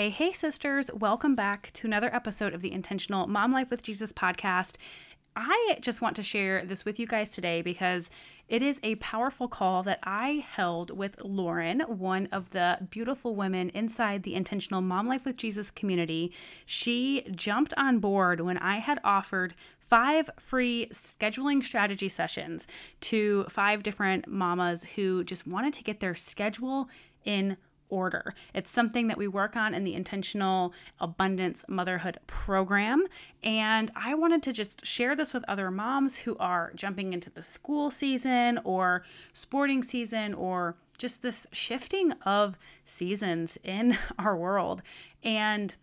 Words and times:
Hey, 0.00 0.08
hey, 0.08 0.32
sisters. 0.32 0.90
Welcome 0.94 1.34
back 1.34 1.72
to 1.74 1.86
another 1.86 2.08
episode 2.14 2.54
of 2.54 2.62
the 2.62 2.72
Intentional 2.72 3.26
Mom 3.26 3.52
Life 3.52 3.68
with 3.68 3.82
Jesus 3.82 4.14
podcast. 4.14 4.76
I 5.36 5.76
just 5.82 6.00
want 6.00 6.16
to 6.16 6.22
share 6.22 6.64
this 6.64 6.86
with 6.86 6.98
you 6.98 7.06
guys 7.06 7.32
today 7.32 7.60
because 7.60 8.08
it 8.48 8.62
is 8.62 8.80
a 8.82 8.94
powerful 8.94 9.46
call 9.46 9.82
that 9.82 9.98
I 10.02 10.42
held 10.54 10.90
with 10.96 11.22
Lauren, 11.22 11.80
one 11.80 12.28
of 12.32 12.48
the 12.48 12.78
beautiful 12.88 13.36
women 13.36 13.68
inside 13.74 14.22
the 14.22 14.36
Intentional 14.36 14.80
Mom 14.80 15.06
Life 15.06 15.26
with 15.26 15.36
Jesus 15.36 15.70
community. 15.70 16.32
She 16.64 17.26
jumped 17.32 17.74
on 17.76 17.98
board 17.98 18.40
when 18.40 18.56
I 18.56 18.76
had 18.76 19.00
offered 19.04 19.54
five 19.80 20.30
free 20.38 20.88
scheduling 20.94 21.62
strategy 21.62 22.08
sessions 22.08 22.66
to 23.02 23.44
five 23.50 23.82
different 23.82 24.28
mamas 24.28 24.82
who 24.82 25.24
just 25.24 25.46
wanted 25.46 25.74
to 25.74 25.84
get 25.84 26.00
their 26.00 26.14
schedule 26.14 26.88
in 27.26 27.58
order. 27.90 28.34
It's 28.54 28.70
something 28.70 29.08
that 29.08 29.18
we 29.18 29.28
work 29.28 29.56
on 29.56 29.74
in 29.74 29.84
the 29.84 29.94
Intentional 29.94 30.72
Abundance 30.98 31.64
Motherhood 31.68 32.18
program. 32.26 33.04
And 33.42 33.90
I 33.94 34.14
wanted 34.14 34.42
to 34.44 34.52
just 34.52 34.86
share 34.86 35.14
this 35.14 35.34
with 35.34 35.44
other 35.48 35.70
moms 35.70 36.18
who 36.18 36.36
are 36.38 36.72
jumping 36.74 37.12
into 37.12 37.30
the 37.30 37.42
school 37.42 37.90
season 37.90 38.60
or 38.64 39.04
sporting 39.32 39.82
season 39.82 40.34
or 40.34 40.76
just 40.98 41.22
this 41.22 41.46
shifting 41.52 42.12
of 42.24 42.56
seasons 42.84 43.58
in 43.64 43.96
our 44.18 44.36
world. 44.36 44.82
And 45.22 45.74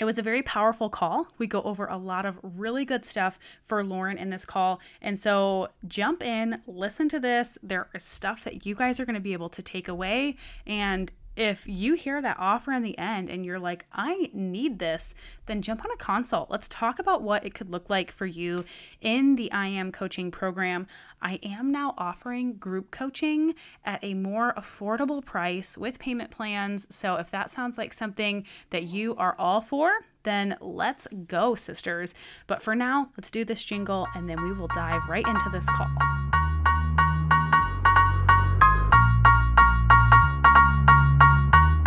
it 0.00 0.04
was 0.04 0.18
a 0.18 0.22
very 0.22 0.42
powerful 0.42 0.88
call. 0.88 1.28
We 1.38 1.46
go 1.46 1.62
over 1.62 1.86
a 1.86 1.98
lot 1.98 2.24
of 2.24 2.38
really 2.42 2.84
good 2.84 3.04
stuff 3.04 3.38
for 3.66 3.84
Lauren 3.84 4.16
in 4.16 4.30
this 4.30 4.44
call. 4.44 4.80
And 5.02 5.18
so 5.18 5.68
jump 5.86 6.22
in, 6.22 6.62
listen 6.66 7.08
to 7.10 7.20
this. 7.20 7.58
There 7.62 7.88
is 7.94 8.02
stuff 8.02 8.42
that 8.44 8.64
you 8.64 8.74
guys 8.74 8.98
are 8.98 9.04
going 9.04 9.14
to 9.14 9.20
be 9.20 9.34
able 9.34 9.50
to 9.50 9.62
take 9.62 9.88
away. 9.88 10.36
And 10.66 11.12
if 11.36 11.66
you 11.66 11.94
hear 11.94 12.20
that 12.20 12.36
offer 12.38 12.72
in 12.72 12.82
the 12.82 12.98
end 12.98 13.30
and 13.30 13.44
you're 13.44 13.58
like, 13.58 13.86
I 13.92 14.30
need 14.32 14.78
this, 14.78 15.14
then 15.46 15.62
jump 15.62 15.84
on 15.84 15.90
a 15.90 15.96
consult. 15.96 16.50
Let's 16.50 16.68
talk 16.68 16.98
about 16.98 17.22
what 17.22 17.46
it 17.46 17.54
could 17.54 17.70
look 17.70 17.88
like 17.88 18.10
for 18.10 18.26
you 18.26 18.64
in 19.00 19.36
the 19.36 19.50
I 19.52 19.66
Am 19.66 19.92
coaching 19.92 20.30
program. 20.30 20.86
I 21.22 21.38
am 21.42 21.70
now 21.70 21.94
offering 21.96 22.54
group 22.54 22.90
coaching 22.90 23.54
at 23.84 24.02
a 24.02 24.14
more 24.14 24.52
affordable 24.56 25.24
price 25.24 25.78
with 25.78 25.98
payment 25.98 26.30
plans. 26.30 26.86
So 26.94 27.16
if 27.16 27.30
that 27.30 27.50
sounds 27.50 27.78
like 27.78 27.92
something 27.92 28.44
that 28.70 28.84
you 28.84 29.14
are 29.16 29.36
all 29.38 29.60
for, 29.60 29.90
then 30.24 30.56
let's 30.60 31.06
go, 31.26 31.54
sisters. 31.54 32.14
But 32.46 32.62
for 32.62 32.74
now, 32.74 33.10
let's 33.16 33.30
do 33.30 33.44
this 33.44 33.64
jingle 33.64 34.06
and 34.14 34.28
then 34.28 34.42
we 34.42 34.52
will 34.52 34.68
dive 34.68 35.08
right 35.08 35.26
into 35.26 35.50
this 35.50 35.66
call. 35.66 36.51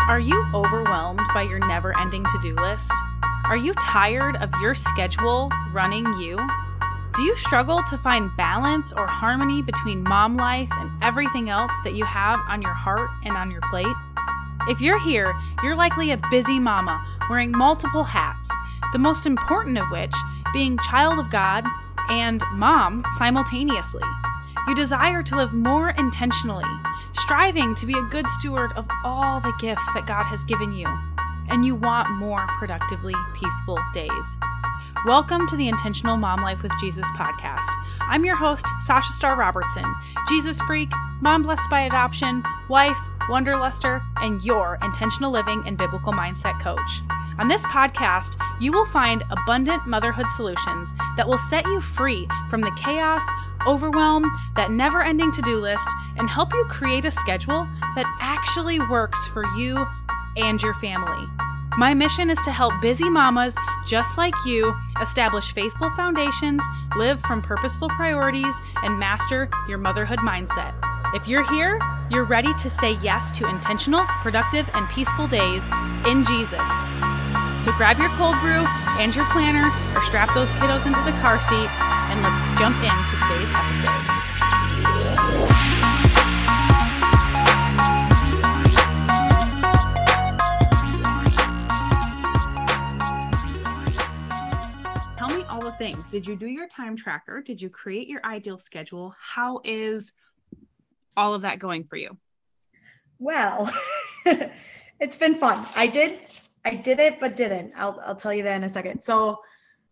Are 0.08 0.20
you 0.20 0.46
overwhelmed 0.54 1.22
by 1.34 1.42
your 1.42 1.58
never 1.68 1.98
ending 2.00 2.24
to 2.26 2.40
do 2.40 2.54
list? 2.54 2.92
Are 3.46 3.58
you 3.58 3.74
tired 3.74 4.36
of 4.36 4.52
your 4.62 4.76
schedule 4.76 5.50
running 5.74 6.06
you? 6.20 6.38
Do 7.16 7.24
you 7.24 7.36
struggle 7.38 7.82
to 7.90 7.98
find 7.98 8.30
balance 8.38 8.94
or 8.94 9.08
harmony 9.08 9.64
between 9.64 10.04
mom 10.04 10.38
life 10.38 10.70
and 10.74 10.92
everything 11.04 11.50
else 11.50 11.72
that 11.84 11.96
you 11.96 12.06
have 12.06 12.40
on 12.48 12.62
your 12.62 12.76
heart 12.76 13.10
and 13.24 13.36
on 13.36 13.50
your 13.50 13.62
plate? 13.72 13.96
If 14.68 14.80
you're 14.80 15.00
here, 15.00 15.34
you're 15.64 15.76
likely 15.76 16.12
a 16.12 16.22
busy 16.30 16.60
mama 16.60 17.04
wearing 17.28 17.52
multiple 17.52 18.04
hats, 18.04 18.52
the 18.94 19.00
most 19.00 19.26
important 19.26 19.80
of 19.80 19.90
which 19.90 20.14
being 20.54 20.78
child 20.88 21.18
of 21.18 21.32
God 21.32 21.66
and 22.12 22.44
mom 22.54 23.04
simultaneously. 23.18 24.04
You 24.68 24.74
desire 24.74 25.22
to 25.22 25.36
live 25.36 25.54
more 25.54 25.92
intentionally, 25.92 26.66
striving 27.14 27.76
to 27.76 27.86
be 27.86 27.94
a 27.94 28.02
good 28.10 28.28
steward 28.28 28.72
of 28.76 28.88
all 29.04 29.40
the 29.40 29.54
gifts 29.60 29.88
that 29.94 30.08
God 30.08 30.24
has 30.24 30.44
given 30.44 30.74
you, 30.74 30.88
and 31.50 31.64
you 31.64 31.76
want 31.76 32.10
more 32.10 32.48
productively 32.58 33.14
peaceful 33.36 33.78
days. 33.94 34.38
Welcome 35.06 35.48
to 35.50 35.56
the 35.56 35.68
Intentional 35.68 36.18
Mom 36.18 36.42
Life 36.42 36.64
with 36.64 36.72
Jesus 36.80 37.06
podcast. 37.12 37.70
I'm 38.10 38.26
your 38.26 38.36
host, 38.36 38.66
Sasha 38.80 39.14
Star 39.14 39.38
Robertson, 39.38 39.86
Jesus 40.28 40.60
freak, 40.62 40.92
mom 41.22 41.44
blessed 41.44 41.70
by 41.70 41.82
adoption, 41.82 42.44
wife, 42.68 42.98
wonderluster, 43.30 44.02
and 44.18 44.44
your 44.44 44.78
intentional 44.82 45.32
living 45.32 45.64
and 45.66 45.78
biblical 45.78 46.14
mindset 46.14 46.60
coach. 46.62 47.02
On 47.38 47.48
this 47.48 47.66
podcast, 47.66 48.38
you 48.62 48.72
will 48.72 48.86
find 48.86 49.24
abundant 49.30 49.86
motherhood 49.86 50.30
solutions 50.30 50.94
that 51.18 51.28
will 51.28 51.38
set 51.38 51.66
you 51.66 51.82
free 51.82 52.28
from 52.50 52.62
the 52.62 52.72
chaos, 52.78 53.24
overwhelm, 53.68 54.32
that 54.56 54.72
never 54.72 55.04
ending 55.04 55.32
to 55.34 55.42
do 55.42 55.60
list, 55.60 55.90
and 56.18 56.30
help 56.30 56.54
you 56.54 56.66
create 56.70 57.06
a 57.06 57.12
schedule 57.12 57.68
that 57.96 58.06
actually 58.22 58.80
works 58.80 59.28
for 59.28 59.46
you 59.58 59.86
and 60.38 60.62
your 60.62 60.74
family. 60.76 61.28
My 61.78 61.94
mission 61.94 62.30
is 62.30 62.42
to 62.44 62.52
help 62.52 62.74
busy 62.82 63.10
mamas 63.10 63.58
just 63.86 64.18
like 64.18 64.34
you 64.46 64.74
establish 65.02 65.52
faithful 65.52 65.90
foundations, 65.92 66.64
live 66.96 67.20
from 67.22 67.42
purposeful 67.42 67.90
priorities, 67.90 68.56
and 68.82 68.98
master 68.98 69.50
your 69.68 69.78
motherhood 69.78 70.20
mindset. 70.20 70.74
If 71.16 71.30
you're 71.30 71.50
here, 71.50 71.80
you're 72.12 72.26
ready 72.26 72.54
to 72.56 72.70
say 72.70 72.98
yes 73.02 73.32
to 73.40 73.48
intentional, 73.48 74.06
productive, 74.22 74.70
and 74.74 74.90
peaceful 74.90 75.30
days 75.30 75.66
in 76.06 76.26
Jesus. 76.26 76.70
So 77.64 77.72
grab 77.78 78.00
your 78.00 78.10
cold 78.18 78.36
brew 78.42 78.66
and 79.00 79.16
your 79.16 79.24
planner 79.32 79.72
or 79.98 80.04
strap 80.04 80.36
those 80.36 80.50
kiddos 80.50 80.86
into 80.86 81.00
the 81.06 81.18
car 81.22 81.40
seat 81.40 81.70
and 82.12 82.22
let's 82.22 82.38
jump 82.60 82.76
into 82.84 83.16
today's 83.16 83.48
episode. 83.56 83.96
Tell 95.16 95.30
me 95.30 95.46
all 95.46 95.62
the 95.62 95.72
things. 95.78 96.10
Did 96.10 96.28
you 96.28 96.36
do 96.36 96.48
your 96.48 96.68
time 96.68 96.98
tracker? 96.98 97.42
Did 97.42 97.62
you 97.62 97.70
create 97.70 98.10
your 98.10 98.20
ideal 98.26 98.60
schedule? 98.60 99.16
How 99.18 99.62
is 99.64 100.12
all 101.18 101.34
of 101.34 101.42
that 101.44 101.60
going 101.60 101.86
for 101.86 101.96
you? 101.96 102.18
Well, 103.20 103.72
it's 105.00 105.16
been 105.16 105.36
fun. 105.36 105.66
I 105.76 105.88
did 105.88 106.20
I 106.64 106.76
did 106.76 107.00
it 107.00 107.20
but 107.20 107.36
didn't. 107.36 107.74
I'll 107.76 108.00
I'll 108.04 108.16
tell 108.16 108.34
you 108.34 108.44
that 108.44 108.56
in 108.56 108.64
a 108.64 108.70
second. 108.70 109.02
So 109.02 109.40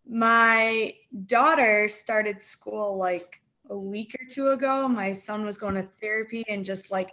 my 0.08 0.94
daughter 1.28 1.88
started 1.88 2.42
school 2.42 2.98
like 2.98 3.42
a 3.70 3.78
week 3.78 4.16
or 4.20 4.26
two 4.28 4.50
ago. 4.50 4.88
My 4.88 5.14
son 5.14 5.46
was 5.46 5.58
going 5.58 5.76
to 5.76 5.88
therapy 6.02 6.44
and 6.50 6.66
just 6.66 6.92
like, 6.92 7.12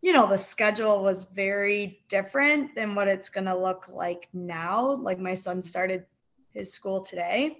you 0.00 0.12
know, 0.12 0.26
the 0.26 0.38
schedule 0.38 1.02
was 1.02 1.24
very 1.24 2.02
different 2.08 2.74
than 2.74 2.94
what 2.94 3.08
it's 3.08 3.28
going 3.28 3.44
to 3.46 3.56
look 3.56 3.88
like 3.88 4.28
now. 4.32 4.92
Like 4.92 5.18
my 5.18 5.34
son 5.34 5.62
started 5.62 6.06
his 6.52 6.72
school 6.72 7.02
today. 7.02 7.58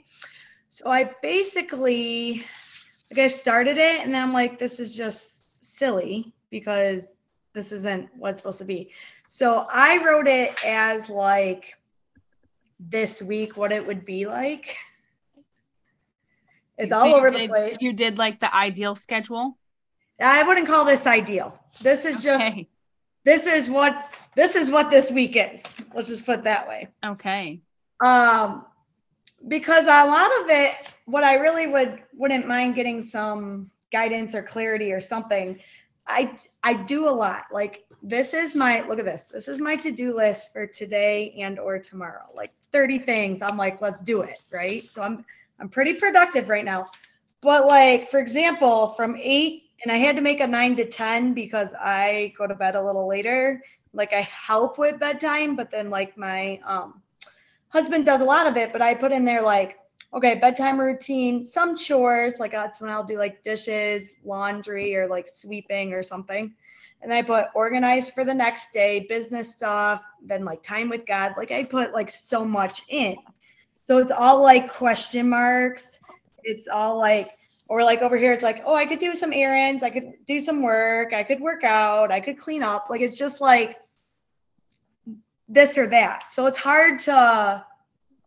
So 0.70 0.90
I 0.90 1.12
basically, 1.22 2.44
like, 3.10 3.18
I 3.18 3.28
started 3.28 3.76
it 3.76 4.00
and 4.00 4.16
I'm 4.16 4.32
like, 4.32 4.58
this 4.58 4.80
is 4.80 4.96
just 4.96 5.41
silly 5.72 6.32
because 6.50 7.18
this 7.52 7.72
isn't 7.72 8.08
what 8.16 8.30
it's 8.30 8.40
supposed 8.40 8.58
to 8.58 8.64
be. 8.64 8.90
So 9.28 9.66
I 9.70 10.04
wrote 10.04 10.26
it 10.26 10.64
as 10.64 11.10
like, 11.10 11.76
this 12.90 13.22
week 13.22 13.56
what 13.56 13.72
it 13.72 13.86
would 13.86 14.04
be 14.04 14.26
like. 14.26 14.76
It's 16.78 16.90
so 16.90 16.98
all 16.98 17.14
over 17.14 17.30
did, 17.30 17.42
the 17.42 17.48
place. 17.48 17.76
You 17.80 17.92
did 17.92 18.18
like 18.18 18.40
the 18.40 18.54
ideal 18.54 18.96
schedule? 18.96 19.58
I 20.20 20.42
wouldn't 20.42 20.66
call 20.66 20.84
this 20.84 21.06
ideal. 21.06 21.58
This 21.80 22.04
is 22.04 22.26
okay. 22.26 22.38
just 22.38 22.66
this 23.24 23.46
is 23.46 23.68
what 23.68 24.10
this 24.34 24.56
is 24.56 24.70
what 24.70 24.90
this 24.90 25.10
week 25.10 25.36
is. 25.36 25.62
Let's 25.94 26.08
just 26.08 26.26
put 26.26 26.44
that 26.44 26.68
way. 26.68 26.88
Okay. 27.04 27.60
Um 28.00 28.64
because 29.46 29.84
a 29.84 30.06
lot 30.06 30.30
of 30.40 30.48
it 30.48 30.74
what 31.04 31.24
I 31.24 31.34
really 31.34 31.66
would 31.66 32.02
wouldn't 32.14 32.46
mind 32.46 32.74
getting 32.74 33.02
some 33.02 33.70
guidance 33.92 34.34
or 34.34 34.42
clarity 34.42 34.92
or 34.92 35.00
something. 35.00 35.58
I 36.06 36.36
I 36.64 36.74
do 36.74 37.08
a 37.08 37.10
lot. 37.10 37.44
Like 37.52 37.84
this 38.02 38.34
is 38.34 38.56
my 38.56 38.86
look 38.86 38.98
at 38.98 39.04
this. 39.04 39.24
This 39.24 39.46
is 39.46 39.60
my 39.60 39.76
to-do 39.76 40.16
list 40.16 40.52
for 40.52 40.66
today 40.66 41.34
and 41.38 41.58
or 41.58 41.78
tomorrow. 41.78 42.26
Like 42.34 42.52
30 42.72 42.98
things. 42.98 43.42
I'm 43.42 43.56
like, 43.56 43.80
let's 43.80 44.00
do 44.00 44.22
it. 44.22 44.40
Right. 44.50 44.84
So 44.88 45.02
I'm 45.02 45.24
I'm 45.60 45.68
pretty 45.68 45.94
productive 45.94 46.48
right 46.48 46.64
now. 46.64 46.86
But 47.40 47.66
like, 47.66 48.10
for 48.10 48.18
example, 48.18 48.88
from 48.88 49.16
eight, 49.16 49.64
and 49.82 49.92
I 49.92 49.96
had 49.96 50.16
to 50.16 50.22
make 50.22 50.40
a 50.40 50.46
nine 50.46 50.76
to 50.76 50.84
10 50.84 51.34
because 51.34 51.74
I 51.78 52.32
go 52.38 52.46
to 52.46 52.54
bed 52.54 52.76
a 52.76 52.82
little 52.82 53.06
later. 53.06 53.62
Like 53.92 54.12
I 54.12 54.22
help 54.22 54.78
with 54.78 54.98
bedtime, 54.98 55.54
but 55.54 55.70
then 55.70 55.90
like 55.90 56.16
my 56.16 56.60
um 56.66 57.02
husband 57.68 58.04
does 58.04 58.20
a 58.20 58.24
lot 58.24 58.46
of 58.46 58.56
it, 58.56 58.72
but 58.72 58.82
I 58.82 58.94
put 58.94 59.12
in 59.12 59.24
there 59.24 59.42
like, 59.42 59.78
okay, 60.14 60.34
bedtime 60.34 60.78
routine, 60.78 61.42
some 61.42 61.76
chores, 61.76 62.38
like 62.38 62.52
that's 62.52 62.80
when 62.80 62.90
I'll 62.90 63.04
do 63.04 63.18
like 63.18 63.42
dishes, 63.42 64.12
laundry, 64.24 64.94
or 64.94 65.06
like 65.08 65.28
sweeping 65.28 65.92
or 65.92 66.02
something 66.02 66.54
and 67.02 67.12
I 67.12 67.22
put 67.22 67.46
organized 67.54 68.14
for 68.14 68.24
the 68.24 68.34
next 68.34 68.72
day, 68.72 69.06
business 69.08 69.52
stuff, 69.52 70.02
then 70.24 70.44
like 70.44 70.62
time 70.62 70.88
with 70.88 71.04
God. 71.04 71.34
Like 71.36 71.50
I 71.50 71.64
put 71.64 71.92
like 71.92 72.08
so 72.08 72.44
much 72.44 72.82
in. 72.88 73.16
So 73.84 73.98
it's 73.98 74.12
all 74.12 74.40
like 74.40 74.72
question 74.72 75.28
marks. 75.28 75.98
It's 76.44 76.68
all 76.68 76.98
like, 76.98 77.32
or 77.68 77.82
like 77.82 78.02
over 78.02 78.16
here, 78.16 78.32
it's 78.32 78.42
like, 78.42 78.62
oh, 78.64 78.76
I 78.76 78.86
could 78.86 79.00
do 79.00 79.14
some 79.14 79.32
errands, 79.32 79.82
I 79.82 79.90
could 79.90 80.12
do 80.26 80.38
some 80.38 80.62
work, 80.62 81.12
I 81.12 81.22
could 81.22 81.40
work 81.40 81.64
out, 81.64 82.12
I 82.12 82.20
could 82.20 82.38
clean 82.38 82.62
up. 82.62 82.86
Like 82.88 83.00
it's 83.00 83.18
just 83.18 83.40
like 83.40 83.76
this 85.48 85.76
or 85.76 85.88
that. 85.88 86.30
So 86.30 86.46
it's 86.46 86.58
hard 86.58 87.00
to 87.00 87.64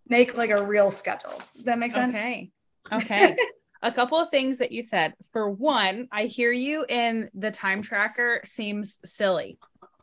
make 0.08 0.36
like 0.36 0.50
a 0.50 0.64
real 0.64 0.92
schedule. 0.92 1.42
Does 1.56 1.66
that 1.66 1.80
make 1.80 1.92
sense? 1.92 2.16
Okay. 2.16 2.52
Okay. 2.92 3.36
a 3.82 3.92
couple 3.92 4.20
of 4.20 4.30
things 4.30 4.60
that 4.60 4.72
you 4.72 4.84
said. 4.84 5.14
For 5.32 5.50
one, 5.50 6.08
I 6.12 6.26
hear 6.26 6.52
you 6.52 6.86
in 6.88 7.30
the 7.34 7.52
time 7.52 7.82
tracker 7.82 8.42
seems 8.44 9.00
silly. 9.06 9.58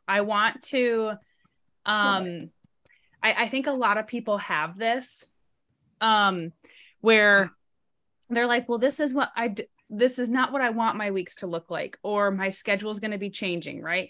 I 0.06 0.22
want 0.22 0.62
to 0.64 1.12
um 1.84 2.50
I, 3.22 3.44
I 3.44 3.48
think 3.48 3.66
a 3.66 3.72
lot 3.72 3.98
of 3.98 4.06
people 4.06 4.38
have 4.38 4.78
this 4.78 5.26
um 6.00 6.52
where 7.00 7.50
they're 8.30 8.46
like, 8.46 8.68
well, 8.68 8.78
this 8.78 9.00
is 9.00 9.14
what 9.14 9.30
I 9.36 9.48
d- 9.48 9.66
this 9.90 10.18
is 10.18 10.28
not 10.28 10.52
what 10.52 10.62
I 10.62 10.70
want 10.70 10.96
my 10.96 11.10
weeks 11.10 11.36
to 11.36 11.46
look 11.46 11.70
like, 11.70 11.98
or 12.02 12.30
my 12.30 12.48
schedule 12.48 12.90
is 12.90 13.00
going 13.00 13.10
to 13.10 13.18
be 13.18 13.30
changing, 13.30 13.82
right? 13.82 14.08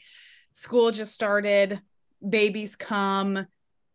School 0.52 0.92
just 0.92 1.12
started, 1.12 1.80
babies 2.26 2.76
come, 2.76 3.46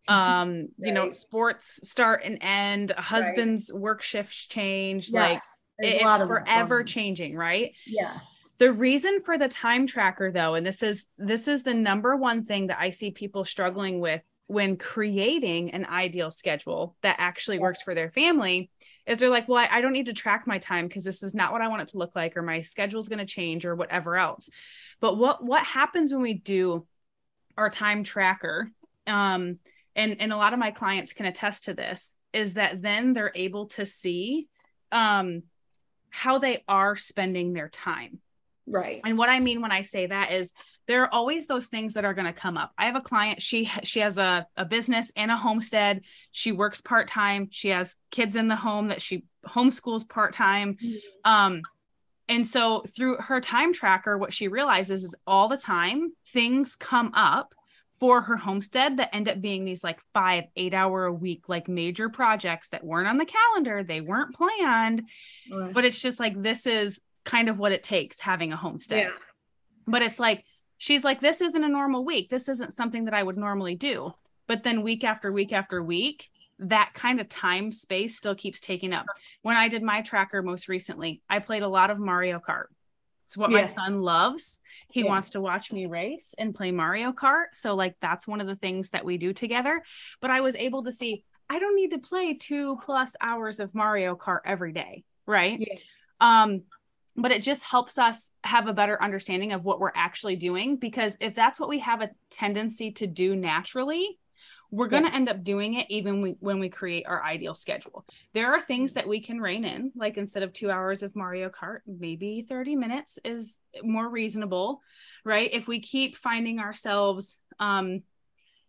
um, 0.07 0.53
right. 0.53 0.69
you 0.79 0.91
know, 0.91 1.11
sports 1.11 1.87
start 1.87 2.21
and 2.23 2.37
end, 2.41 2.91
husband's 2.97 3.71
right. 3.71 3.81
work 3.81 4.01
shifts 4.01 4.47
change, 4.47 5.09
yes. 5.09 5.13
like 5.13 5.41
it's 5.79 6.17
forever 6.25 6.83
changing, 6.83 7.35
right? 7.35 7.73
Yeah. 7.85 8.19
The 8.59 8.73
reason 8.73 9.21
for 9.23 9.37
the 9.37 9.47
time 9.47 9.85
tracker 9.85 10.31
though, 10.31 10.55
and 10.55 10.65
this 10.65 10.81
is 10.81 11.05
this 11.17 11.47
is 11.47 11.63
the 11.63 11.73
number 11.73 12.15
one 12.15 12.43
thing 12.43 12.67
that 12.67 12.79
I 12.79 12.89
see 12.89 13.11
people 13.11 13.45
struggling 13.45 13.99
with 13.99 14.21
when 14.47 14.77
creating 14.77 15.71
an 15.71 15.85
ideal 15.85 16.31
schedule 16.31 16.95
that 17.01 17.17
actually 17.19 17.59
works 17.59 17.81
for 17.81 17.93
their 17.93 18.09
family 18.09 18.71
is 19.05 19.17
they're 19.17 19.29
like 19.29 19.47
well 19.49 19.57
i, 19.57 19.77
I 19.77 19.81
don't 19.81 19.91
need 19.91 20.05
to 20.05 20.13
track 20.13 20.47
my 20.47 20.57
time 20.57 20.87
because 20.87 21.03
this 21.03 21.21
is 21.21 21.35
not 21.35 21.51
what 21.51 21.61
i 21.61 21.67
want 21.67 21.81
it 21.81 21.89
to 21.89 21.97
look 21.97 22.15
like 22.15 22.37
or 22.37 22.41
my 22.41 22.61
schedule 22.61 23.01
is 23.01 23.09
going 23.09 23.19
to 23.19 23.25
change 23.25 23.65
or 23.65 23.75
whatever 23.75 24.15
else 24.15 24.49
but 25.01 25.17
what 25.17 25.43
what 25.43 25.65
happens 25.65 26.13
when 26.13 26.21
we 26.21 26.33
do 26.33 26.87
our 27.57 27.69
time 27.69 28.05
tracker 28.05 28.71
um 29.05 29.59
and 29.97 30.21
and 30.21 30.31
a 30.31 30.37
lot 30.37 30.53
of 30.53 30.59
my 30.59 30.71
clients 30.71 31.11
can 31.11 31.25
attest 31.25 31.65
to 31.65 31.73
this 31.73 32.13
is 32.31 32.53
that 32.53 32.81
then 32.81 33.13
they're 33.13 33.33
able 33.35 33.65
to 33.65 33.85
see 33.85 34.47
um 34.91 35.43
how 36.09 36.39
they 36.39 36.63
are 36.67 36.95
spending 36.95 37.51
their 37.51 37.67
time 37.67 38.19
right 38.67 39.01
and 39.03 39.17
what 39.17 39.27
i 39.27 39.39
mean 39.39 39.61
when 39.61 39.71
i 39.71 39.81
say 39.81 40.05
that 40.05 40.31
is 40.31 40.53
there 40.87 41.03
are 41.03 41.13
always 41.13 41.47
those 41.47 41.67
things 41.67 41.93
that 41.93 42.05
are 42.05 42.13
going 42.13 42.27
to 42.27 42.33
come 42.33 42.57
up. 42.57 42.71
I 42.77 42.85
have 42.85 42.95
a 42.95 43.01
client, 43.01 43.41
she 43.41 43.69
she 43.83 43.99
has 43.99 44.17
a, 44.17 44.47
a 44.55 44.65
business 44.65 45.11
and 45.15 45.29
a 45.29 45.37
homestead. 45.37 46.01
She 46.31 46.53
works 46.53 46.81
part-time. 46.81 47.49
She 47.51 47.69
has 47.69 47.95
kids 48.09 48.35
in 48.35 48.47
the 48.47 48.55
home 48.55 48.87
that 48.87 49.01
she 49.01 49.25
homeschools 49.45 50.07
part-time. 50.07 50.77
Mm-hmm. 50.81 51.31
Um, 51.31 51.61
and 52.29 52.47
so 52.47 52.83
through 52.95 53.17
her 53.17 53.39
time 53.39 53.73
tracker, 53.73 54.17
what 54.17 54.33
she 54.33 54.47
realizes 54.47 55.03
is 55.03 55.15
all 55.25 55.47
the 55.47 55.57
time 55.57 56.13
things 56.27 56.75
come 56.75 57.11
up 57.13 57.53
for 57.99 58.21
her 58.21 58.37
homestead 58.37 58.97
that 58.97 59.13
end 59.13 59.27
up 59.27 59.41
being 59.41 59.65
these 59.65 59.83
like 59.83 59.99
five, 60.13 60.45
eight 60.55 60.73
hour 60.73 61.05
a 61.05 61.13
week, 61.13 61.49
like 61.49 61.67
major 61.67 62.09
projects 62.09 62.69
that 62.69 62.83
weren't 62.83 63.07
on 63.07 63.17
the 63.17 63.25
calendar, 63.25 63.83
they 63.83 64.01
weren't 64.01 64.35
planned. 64.35 65.03
Right. 65.51 65.73
But 65.73 65.85
it's 65.85 65.99
just 65.99 66.19
like 66.19 66.41
this 66.41 66.67
is 66.67 67.01
kind 67.25 67.49
of 67.49 67.57
what 67.57 67.71
it 67.71 67.83
takes 67.83 68.19
having 68.19 68.53
a 68.53 68.57
homestead. 68.57 69.07
Yeah. 69.07 69.11
But 69.87 70.01
it's 70.01 70.19
like 70.19 70.45
she's 70.77 71.03
like, 71.03 71.21
this 71.21 71.41
isn't 71.41 71.63
a 71.63 71.69
normal 71.69 72.05
week. 72.05 72.29
This 72.29 72.49
isn't 72.49 72.73
something 72.73 73.05
that 73.05 73.13
I 73.13 73.23
would 73.23 73.37
normally 73.37 73.75
do. 73.75 74.13
But 74.47 74.63
then 74.63 74.81
week 74.81 75.03
after 75.03 75.31
week 75.31 75.51
after 75.51 75.83
week, 75.83 76.29
that 76.59 76.91
kind 76.93 77.19
of 77.19 77.29
time 77.29 77.71
space 77.71 78.17
still 78.17 78.35
keeps 78.35 78.61
taking 78.61 78.93
up. 78.93 79.05
When 79.41 79.57
I 79.57 79.67
did 79.67 79.83
my 79.83 80.01
tracker 80.01 80.41
most 80.41 80.67
recently, 80.67 81.21
I 81.29 81.39
played 81.39 81.63
a 81.63 81.67
lot 81.67 81.91
of 81.91 81.99
Mario 81.99 82.39
Kart. 82.39 82.65
It's 83.27 83.37
what 83.37 83.51
yeah. 83.51 83.59
my 83.59 83.65
son 83.65 84.01
loves. 84.01 84.59
He 84.89 85.01
yeah. 85.01 85.07
wants 85.07 85.31
to 85.31 85.41
watch 85.41 85.71
me 85.71 85.85
race 85.85 86.33
and 86.37 86.55
play 86.55 86.71
Mario 86.71 87.11
Kart. 87.11 87.47
So, 87.53 87.75
like, 87.75 87.95
that's 88.01 88.25
one 88.27 88.41
of 88.41 88.47
the 88.47 88.55
things 88.55 88.89
that 88.91 89.05
we 89.05 89.17
do 89.17 89.33
together. 89.33 89.83
But 90.21 90.31
I 90.31 90.41
was 90.41 90.55
able 90.55 90.83
to 90.85 90.91
see 90.91 91.23
I 91.49 91.59
don't 91.59 91.75
need 91.75 91.91
to 91.91 91.99
play 91.99 92.33
two 92.33 92.77
plus 92.85 93.15
hours 93.21 93.59
of 93.59 93.73
Mario 93.73 94.15
Kart 94.15 94.39
every 94.45 94.73
day. 94.73 95.03
Right. 95.25 95.59
Yeah. 95.59 95.77
Um, 96.19 96.63
but 97.15 97.31
it 97.31 97.41
just 97.41 97.63
helps 97.63 97.97
us 97.97 98.31
have 98.43 98.67
a 98.67 98.73
better 98.73 99.01
understanding 99.01 99.51
of 99.51 99.65
what 99.65 99.79
we're 99.79 99.91
actually 99.95 100.35
doing 100.35 100.77
because 100.77 101.17
if 101.19 101.33
that's 101.33 101.59
what 101.59 101.69
we 101.69 101.79
have 101.79 102.01
a 102.01 102.11
tendency 102.29 102.91
to 102.91 103.07
do 103.07 103.35
naturally 103.35 104.19
we're 104.69 104.87
going 104.87 105.03
to 105.03 105.09
yeah. 105.09 105.15
end 105.15 105.29
up 105.29 105.43
doing 105.43 105.75
it 105.75 105.85
even 105.89 106.21
we, 106.21 106.35
when 106.39 106.59
we 106.59 106.69
create 106.69 107.05
our 107.07 107.23
ideal 107.23 107.55
schedule 107.55 108.05
there 108.33 108.53
are 108.53 108.59
things 108.59 108.93
that 108.93 109.07
we 109.07 109.19
can 109.19 109.39
rein 109.39 109.65
in 109.65 109.91
like 109.95 110.17
instead 110.17 110.43
of 110.43 110.53
two 110.53 110.69
hours 110.69 111.03
of 111.03 111.15
mario 111.15 111.49
kart 111.49 111.79
maybe 111.85 112.45
30 112.47 112.75
minutes 112.75 113.19
is 113.23 113.59
more 113.83 114.07
reasonable 114.07 114.81
right 115.23 115.49
if 115.53 115.67
we 115.67 115.79
keep 115.79 116.15
finding 116.15 116.59
ourselves 116.59 117.37
um 117.59 118.01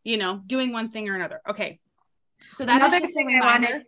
you 0.04 0.16
know 0.16 0.40
doing 0.46 0.72
one 0.72 0.90
thing 0.90 1.08
or 1.08 1.14
another 1.14 1.40
okay 1.48 1.80
so 2.52 2.64
that 2.64 2.76
another 2.76 3.04
thing 3.06 3.40
I 3.42 3.44
wanted, 3.44 3.84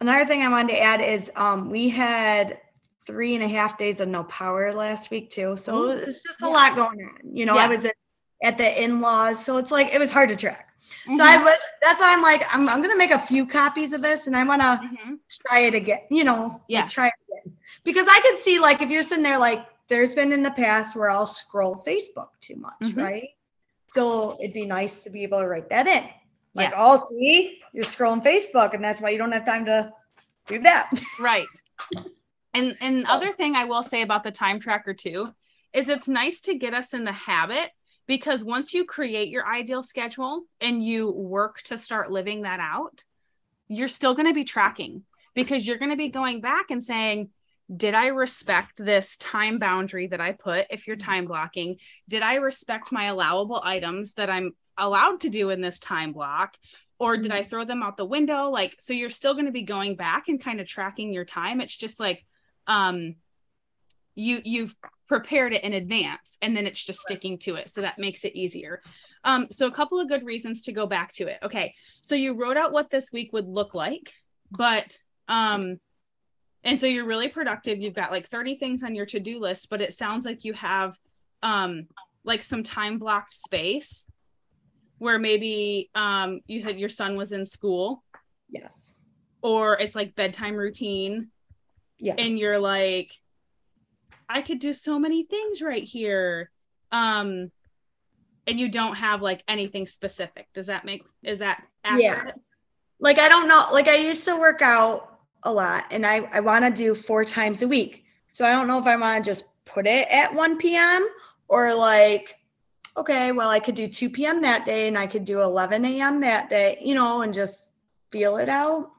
another 0.00 0.24
thing 0.24 0.42
i 0.42 0.48
wanted 0.48 0.74
to 0.74 0.80
add 0.80 1.00
is 1.00 1.30
um 1.34 1.70
we 1.70 1.88
had 1.88 2.58
three 3.06 3.34
and 3.34 3.42
a 3.42 3.48
half 3.48 3.78
days 3.78 4.00
of 4.00 4.08
no 4.08 4.24
power 4.24 4.72
last 4.72 5.10
week 5.10 5.30
too. 5.30 5.56
So 5.56 5.72
mm-hmm. 5.74 6.08
it's 6.08 6.22
just 6.22 6.40
a 6.42 6.46
yeah. 6.46 6.52
lot 6.52 6.76
going 6.76 7.00
on. 7.02 7.36
You 7.36 7.46
know. 7.46 7.56
I 7.56 7.66
was 7.66 7.84
at, 7.84 7.94
at 8.42 8.58
the 8.58 8.82
in-laws, 8.82 9.44
so 9.44 9.56
it's 9.56 9.70
like 9.70 9.92
it 9.92 9.98
was 9.98 10.10
hard 10.10 10.28
to 10.28 10.36
track. 10.36 10.68
Mm-hmm. 11.04 11.16
So 11.16 11.24
I 11.24 11.36
mm-hmm. 11.36 11.46
that's 11.80 12.00
why 12.00 12.12
I'm 12.12 12.22
like, 12.22 12.42
I'm, 12.52 12.68
I'm 12.68 12.82
gonna 12.82 12.96
make 12.96 13.10
a 13.10 13.18
few 13.18 13.46
copies 13.46 13.92
of 13.92 14.02
this 14.02 14.26
and 14.26 14.36
I 14.36 14.44
wanna 14.44 14.80
mm-hmm. 14.82 15.14
try 15.46 15.60
it 15.60 15.74
again, 15.74 16.00
you 16.10 16.24
know, 16.24 16.62
yeah, 16.68 16.80
like 16.80 16.90
try 16.90 17.06
it 17.08 17.14
again. 17.28 17.56
Because 17.84 18.06
I 18.08 18.20
could 18.20 18.38
see 18.38 18.58
like 18.58 18.82
if 18.82 18.90
you're 18.90 19.02
sitting 19.02 19.24
there 19.24 19.38
like 19.38 19.66
there's 19.88 20.12
been 20.12 20.32
in 20.32 20.42
the 20.42 20.50
past 20.50 20.96
where 20.96 21.10
I'll 21.10 21.26
scroll 21.26 21.82
Facebook 21.86 22.28
too 22.40 22.56
much, 22.56 22.72
mm-hmm. 22.82 23.00
right? 23.00 23.28
So 23.88 24.38
it'd 24.40 24.54
be 24.54 24.64
nice 24.64 25.02
to 25.04 25.10
be 25.10 25.22
able 25.22 25.40
to 25.40 25.46
write 25.46 25.68
that 25.68 25.86
in. 25.86 26.08
Like, 26.54 26.70
yes. 26.70 26.74
oh, 26.76 27.06
see, 27.10 27.60
you're 27.72 27.84
scrolling 27.84 28.24
Facebook, 28.24 28.74
and 28.74 28.82
that's 28.82 29.00
why 29.00 29.10
you 29.10 29.18
don't 29.18 29.32
have 29.32 29.44
time 29.44 29.64
to 29.66 29.92
do 30.46 30.60
that. 30.60 30.90
Right. 31.20 31.46
And 32.54 32.76
and 32.80 33.06
other 33.06 33.32
thing 33.32 33.56
I 33.56 33.64
will 33.64 33.82
say 33.82 34.02
about 34.02 34.24
the 34.24 34.30
time 34.30 34.60
tracker 34.60 34.92
too 34.92 35.32
is 35.72 35.88
it's 35.88 36.08
nice 36.08 36.40
to 36.42 36.54
get 36.54 36.74
us 36.74 36.92
in 36.92 37.04
the 37.04 37.12
habit 37.12 37.70
because 38.06 38.42
once 38.42 38.74
you 38.74 38.84
create 38.84 39.28
your 39.28 39.46
ideal 39.46 39.82
schedule 39.82 40.42
and 40.60 40.84
you 40.84 41.10
work 41.10 41.62
to 41.62 41.78
start 41.78 42.10
living 42.10 42.42
that 42.42 42.60
out, 42.60 43.04
you're 43.68 43.88
still 43.88 44.14
going 44.14 44.26
to 44.26 44.34
be 44.34 44.44
tracking 44.44 45.02
because 45.34 45.66
you're 45.66 45.78
going 45.78 45.90
to 45.90 45.96
be 45.96 46.08
going 46.08 46.40
back 46.40 46.70
and 46.70 46.82
saying, 46.82 47.30
did 47.74 47.94
I 47.94 48.08
respect 48.08 48.72
this 48.76 49.16
time 49.16 49.58
boundary 49.58 50.08
that 50.08 50.20
I 50.20 50.32
put 50.32 50.66
if 50.68 50.86
you're 50.86 50.96
time 50.96 51.26
blocking? 51.26 51.76
Did 52.08 52.22
I 52.22 52.34
respect 52.34 52.92
my 52.92 53.04
allowable 53.04 53.60
items 53.64 54.14
that 54.14 54.28
I'm 54.28 54.52
allowed 54.76 55.20
to 55.20 55.30
do 55.30 55.50
in 55.50 55.60
this 55.60 55.78
time 55.78 56.12
block? 56.12 56.56
Or 56.98 57.16
did 57.16 57.32
I 57.32 57.40
mm-hmm. 57.40 57.48
throw 57.48 57.64
them 57.64 57.82
out 57.82 57.96
the 57.96 58.04
window? 58.04 58.50
Like, 58.50 58.76
so 58.78 58.92
you're 58.92 59.10
still 59.10 59.32
going 59.32 59.46
to 59.46 59.52
be 59.52 59.62
going 59.62 59.96
back 59.96 60.28
and 60.28 60.42
kind 60.42 60.60
of 60.60 60.66
tracking 60.66 61.12
your 61.12 61.24
time. 61.24 61.60
It's 61.60 61.76
just 61.76 61.98
like, 61.98 62.24
um 62.66 63.16
you 64.14 64.40
you've 64.44 64.74
prepared 65.12 65.52
it 65.52 65.62
in 65.62 65.74
advance 65.74 66.38
and 66.40 66.56
then 66.56 66.66
it's 66.66 66.82
just 66.82 67.00
sticking 67.00 67.36
to 67.36 67.56
it 67.56 67.68
so 67.68 67.82
that 67.82 67.98
makes 67.98 68.24
it 68.24 68.34
easier. 68.34 68.80
Um 69.24 69.48
so 69.50 69.66
a 69.66 69.70
couple 69.70 70.00
of 70.00 70.08
good 70.08 70.24
reasons 70.24 70.62
to 70.62 70.72
go 70.72 70.86
back 70.86 71.12
to 71.16 71.26
it. 71.26 71.38
Okay 71.42 71.74
so 72.00 72.14
you 72.14 72.32
wrote 72.32 72.56
out 72.56 72.72
what 72.72 72.88
this 72.88 73.12
week 73.12 73.30
would 73.34 73.46
look 73.46 73.74
like 73.74 74.14
but 74.50 74.96
um 75.28 75.78
and 76.64 76.80
so 76.80 76.86
you're 76.86 77.04
really 77.04 77.28
productive. 77.28 77.78
You've 77.78 77.94
got 77.94 78.10
like 78.10 78.30
30 78.30 78.56
things 78.56 78.82
on 78.82 78.94
your 78.94 79.04
to-do 79.04 79.38
list 79.38 79.68
but 79.68 79.82
it 79.82 79.92
sounds 79.92 80.24
like 80.24 80.46
you 80.46 80.54
have 80.54 80.98
um 81.42 81.88
like 82.24 82.42
some 82.42 82.62
time 82.62 82.96
blocked 82.96 83.34
space 83.34 84.06
where 84.96 85.18
maybe 85.18 85.90
um 85.94 86.40
you 86.46 86.58
said 86.62 86.80
your 86.80 86.88
son 86.88 87.18
was 87.18 87.32
in 87.32 87.44
school. 87.44 88.02
Yes. 88.48 89.02
Or 89.42 89.78
it's 89.78 89.94
like 89.94 90.14
bedtime 90.14 90.56
routine. 90.56 91.28
Yeah. 91.98 92.14
And 92.16 92.38
you're 92.38 92.58
like, 92.58 93.12
I 94.32 94.42
could 94.42 94.58
do 94.58 94.72
so 94.72 94.98
many 94.98 95.24
things 95.24 95.60
right 95.60 95.84
here. 95.84 96.50
Um, 96.90 97.50
and 98.46 98.58
you 98.58 98.68
don't 98.68 98.96
have 98.96 99.22
like 99.22 99.44
anything 99.46 99.86
specific. 99.86 100.48
Does 100.54 100.66
that 100.66 100.84
make 100.84 101.06
is 101.22 101.38
that 101.38 101.62
accurate? 101.84 102.26
Yeah. 102.26 102.32
Like 102.98 103.18
I 103.18 103.28
don't 103.28 103.46
know. 103.46 103.68
Like 103.72 103.88
I 103.88 103.96
used 103.96 104.24
to 104.24 104.36
work 104.36 104.62
out 104.62 105.18
a 105.44 105.52
lot 105.52 105.86
and 105.90 106.06
I, 106.06 106.28
I 106.32 106.40
want 106.40 106.64
to 106.64 106.70
do 106.70 106.94
four 106.94 107.24
times 107.24 107.62
a 107.62 107.68
week. 107.68 108.04
So 108.32 108.46
I 108.46 108.52
don't 108.52 108.66
know 108.66 108.78
if 108.78 108.86
I 108.86 108.96
want 108.96 109.24
to 109.24 109.30
just 109.30 109.44
put 109.64 109.86
it 109.86 110.08
at 110.08 110.34
1 110.34 110.58
p.m. 110.58 111.06
or 111.48 111.74
like, 111.74 112.36
okay, 112.96 113.32
well, 113.32 113.50
I 113.50 113.60
could 113.60 113.74
do 113.74 113.88
2 113.88 114.10
p.m. 114.10 114.40
that 114.42 114.64
day 114.64 114.88
and 114.88 114.98
I 114.98 115.06
could 115.06 115.24
do 115.24 115.40
11 115.42 115.84
a.m. 115.84 116.20
that 116.20 116.48
day, 116.48 116.78
you 116.80 116.94
know, 116.94 117.22
and 117.22 117.34
just 117.34 117.72
feel 118.10 118.36
it 118.38 118.48
out 118.48 118.90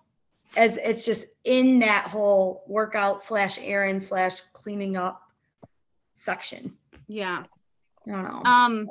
as 0.55 0.77
it's 0.77 1.05
just 1.05 1.25
in 1.43 1.79
that 1.79 2.07
whole 2.07 2.63
workout 2.67 3.21
slash 3.21 3.57
errand 3.61 4.01
slash 4.01 4.41
cleaning 4.63 4.97
up 4.97 5.21
section. 6.15 6.77
Yeah. 7.07 7.43
I 8.07 8.11
don't 8.11 8.23
know. 8.23 8.41
Um, 8.43 8.89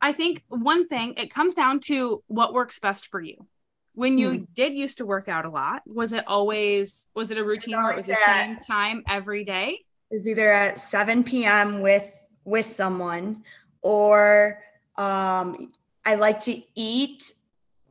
I 0.00 0.12
think 0.12 0.42
one 0.48 0.88
thing 0.88 1.14
it 1.16 1.30
comes 1.30 1.54
down 1.54 1.80
to 1.80 2.22
what 2.26 2.52
works 2.52 2.78
best 2.78 3.06
for 3.06 3.20
you. 3.20 3.46
When 3.94 4.16
you 4.16 4.30
hmm. 4.30 4.44
did 4.54 4.72
used 4.72 4.98
to 4.98 5.06
work 5.06 5.28
out 5.28 5.44
a 5.44 5.50
lot, 5.50 5.82
was 5.86 6.12
it 6.12 6.24
always 6.26 7.08
was 7.14 7.30
it 7.30 7.38
a 7.38 7.44
routine 7.44 7.76
where 7.76 7.92
it 7.92 7.96
was 7.96 8.06
the 8.06 8.16
same 8.26 8.58
time 8.66 9.02
every 9.08 9.44
day? 9.44 9.80
It 10.10 10.14
was 10.14 10.26
either 10.26 10.50
at 10.50 10.78
7 10.78 11.24
p.m. 11.24 11.82
with 11.82 12.26
with 12.44 12.66
someone 12.66 13.44
or 13.82 14.60
um 14.96 15.72
I 16.04 16.14
like 16.14 16.40
to 16.44 16.60
eat 16.74 17.34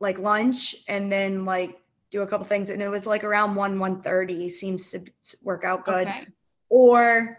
like 0.00 0.18
lunch 0.18 0.76
and 0.88 1.10
then 1.10 1.44
like 1.44 1.78
do 2.10 2.22
a 2.22 2.26
couple 2.26 2.46
things. 2.46 2.68
And 2.68 2.82
it 2.82 2.88
was 2.88 3.06
like 3.06 3.24
around 3.24 3.54
1, 3.54 3.78
130 3.78 4.48
seems 4.50 4.90
to 4.90 5.00
work 5.42 5.64
out 5.64 5.84
good. 5.84 6.06
Okay. 6.06 6.26
Or 6.72 7.36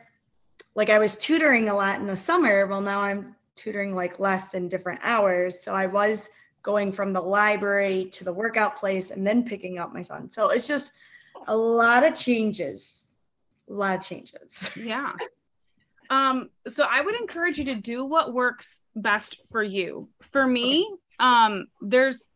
like 0.76 0.92
I 0.92 1.00
was 1.00 1.18
tutoring 1.18 1.68
a 1.68 1.74
lot 1.74 2.00
in 2.00 2.06
the 2.06 2.16
summer. 2.16 2.68
Well, 2.68 2.82
now 2.82 3.00
I'm 3.00 3.36
tutoring 3.56 3.96
like 3.96 4.20
less 4.20 4.54
in 4.54 4.70
different 4.70 5.00
hours. 5.02 5.60
So 5.60 5.74
I 5.74 5.88
was 5.88 6.30
going 6.62 6.92
from 6.92 7.14
the 7.14 7.22
library 7.22 8.10
to 8.12 8.24
the 8.24 8.32
workout 8.32 8.78
place 8.78 9.10
and 9.10 9.26
then 9.26 9.44
picking 9.44 9.80
up 9.80 9.92
my 9.92 10.04
son. 10.04 10.30
So 10.30 10.50
it's 10.50 10.68
just 10.68 10.92
a 11.48 11.58
lot 11.58 12.04
of 12.04 12.14
changes. 12.14 13.18
A 13.72 13.74
lot 13.74 13.98
of 13.98 14.04
changes. 14.04 14.70
Yeah. 14.78 15.14
Um, 16.12 16.52
so 16.68 16.86
I 16.88 17.02
would 17.02 17.16
encourage 17.16 17.58
you 17.58 17.66
to 17.66 17.76
do 17.76 18.06
what 18.06 18.36
works 18.36 18.82
best 18.96 19.40
for 19.50 19.64
you. 19.64 20.10
For 20.32 20.46
me, 20.46 20.88
um, 21.20 21.70
there's 21.82 22.28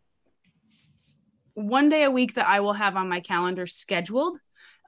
one 1.54 1.90
day 1.90 2.06
a 2.06 2.10
week 2.10 2.34
that 2.36 2.48
I 2.48 2.62
will 2.62 2.74
have 2.74 2.96
on 2.96 3.08
my 3.08 3.20
calendar 3.20 3.68
scheduled 3.68 4.40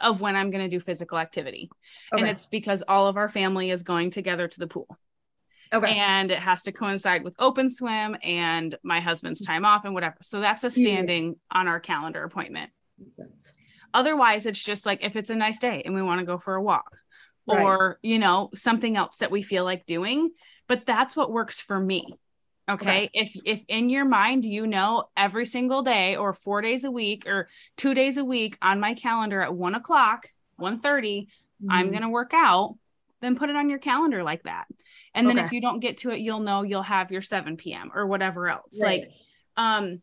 of 0.02 0.22
when 0.22 0.36
I'm 0.36 0.50
going 0.50 0.64
to 0.64 0.70
do 0.70 0.80
physical 0.80 1.18
activity. 1.18 1.70
And 2.12 2.28
it's 2.28 2.46
because 2.46 2.84
all 2.88 3.08
of 3.08 3.18
our 3.18 3.30
family 3.30 3.70
is 3.72 3.84
going 3.84 4.12
together 4.12 4.48
to 4.48 4.60
the 4.60 4.68
pool. 4.68 4.88
Okay. 5.72 5.96
And 5.96 6.32
it 6.32 6.40
has 6.40 6.64
to 6.64 6.72
coincide 6.72 7.24
with 7.24 7.36
open 7.38 7.70
swim 7.70 8.18
and 8.24 8.74
my 8.84 9.00
husband's 9.00 9.42
time 9.42 9.66
off 9.66 9.86
and 9.86 9.94
whatever. 9.94 10.16
So 10.22 10.40
that's 10.40 10.64
a 10.64 10.70
standing 10.70 11.36
on 11.52 11.68
our 11.68 11.80
calendar 11.80 12.24
appointment. 12.24 12.72
Otherwise, 13.94 14.46
it's 14.46 14.62
just 14.62 14.86
like 14.86 15.04
if 15.04 15.16
it's 15.16 15.30
a 15.30 15.36
nice 15.36 15.60
day 15.60 15.84
and 15.86 15.94
we 15.94 16.02
want 16.02 16.20
to 16.20 16.26
go 16.26 16.38
for 16.38 16.56
a 16.56 16.62
walk 16.62 16.96
Right. 17.48 17.64
or, 17.64 18.00
you 18.04 18.20
know, 18.20 18.50
something 18.54 18.96
else 18.96 19.18
that 19.18 19.32
we 19.32 19.42
feel 19.42 19.64
like 19.64 19.86
doing. 19.86 20.32
But 20.68 20.86
that's 20.86 21.16
what 21.16 21.32
works 21.32 21.60
for 21.60 21.80
me. 21.80 22.16
Okay. 22.70 22.86
Okay. 22.86 23.10
If 23.14 23.36
if 23.46 23.62
in 23.68 23.90
your 23.90 24.06
mind 24.06 24.46
you 24.46 24.68
know 24.68 25.06
every 25.18 25.46
single 25.46 25.82
day 25.82 26.16
or 26.16 26.34
four 26.34 26.62
days 26.62 26.84
a 26.84 26.92
week 26.92 27.28
or 27.28 27.50
two 27.78 27.94
days 27.94 28.18
a 28.18 28.24
week 28.24 28.58
on 28.62 28.80
my 28.80 28.94
calendar 28.94 29.42
at 29.42 29.54
one 29.54 29.76
o'clock, 29.76 30.30
1.30, 30.58 31.28
I'm 31.70 31.88
Mhm. 31.88 31.94
gonna 31.94 32.10
work 32.10 32.32
out, 32.34 32.78
then 33.22 33.36
put 33.36 33.50
it 33.50 33.56
on 33.56 33.70
your 33.70 33.80
calendar 33.80 34.24
like 34.24 34.44
that. 34.44 34.66
And 35.14 35.30
then 35.30 35.38
if 35.38 35.52
you 35.52 35.62
don't 35.62 35.80
get 35.80 35.98
to 36.00 36.12
it, 36.12 36.20
you'll 36.20 36.40
know 36.40 36.62
you'll 36.64 36.84
have 36.84 37.12
your 37.12 37.22
7 37.22 37.58
p.m. 37.58 37.92
or 37.94 38.06
whatever 38.06 38.48
else. 38.48 38.80
Right. 38.80 39.02
Like 39.02 39.12
um 39.58 40.02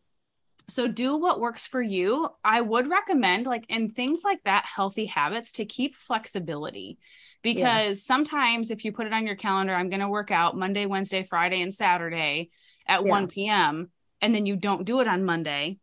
so 0.69 0.87
do 0.87 1.15
what 1.15 1.39
works 1.39 1.65
for 1.65 1.81
you. 1.81 2.27
I 2.43 2.59
would 2.59 2.89
recommend 2.89 3.45
like 3.45 3.65
in 3.69 3.91
things 3.91 4.21
like 4.25 4.43
that 4.43 4.65
healthy 4.65 5.05
habits 5.05 5.53
to 5.53 5.65
keep 5.65 5.95
flexibility 5.95 6.97
because 7.41 8.03
sometimes 8.03 8.71
if 8.71 8.83
you 8.85 8.91
put 8.91 9.07
it 9.07 9.13
on 9.13 9.25
your 9.25 9.35
calendar 9.35 9.73
I'm 9.73 9.89
going 9.89 10.01
to 10.01 10.09
work 10.09 10.31
out 10.31 10.57
Monday, 10.57 10.85
Wednesday, 10.85 11.25
Friday 11.29 11.61
and 11.61 11.73
Saturday 11.73 12.49
at 12.87 13.03
Yeah. 13.05 13.11
1 13.11 13.27
p.m. 13.27 13.91
and 14.21 14.33
then 14.33 14.45
you 14.45 14.55
don't 14.55 14.85
do 14.85 14.99
it 15.01 15.07
on 15.07 15.23
Monday, 15.25 15.77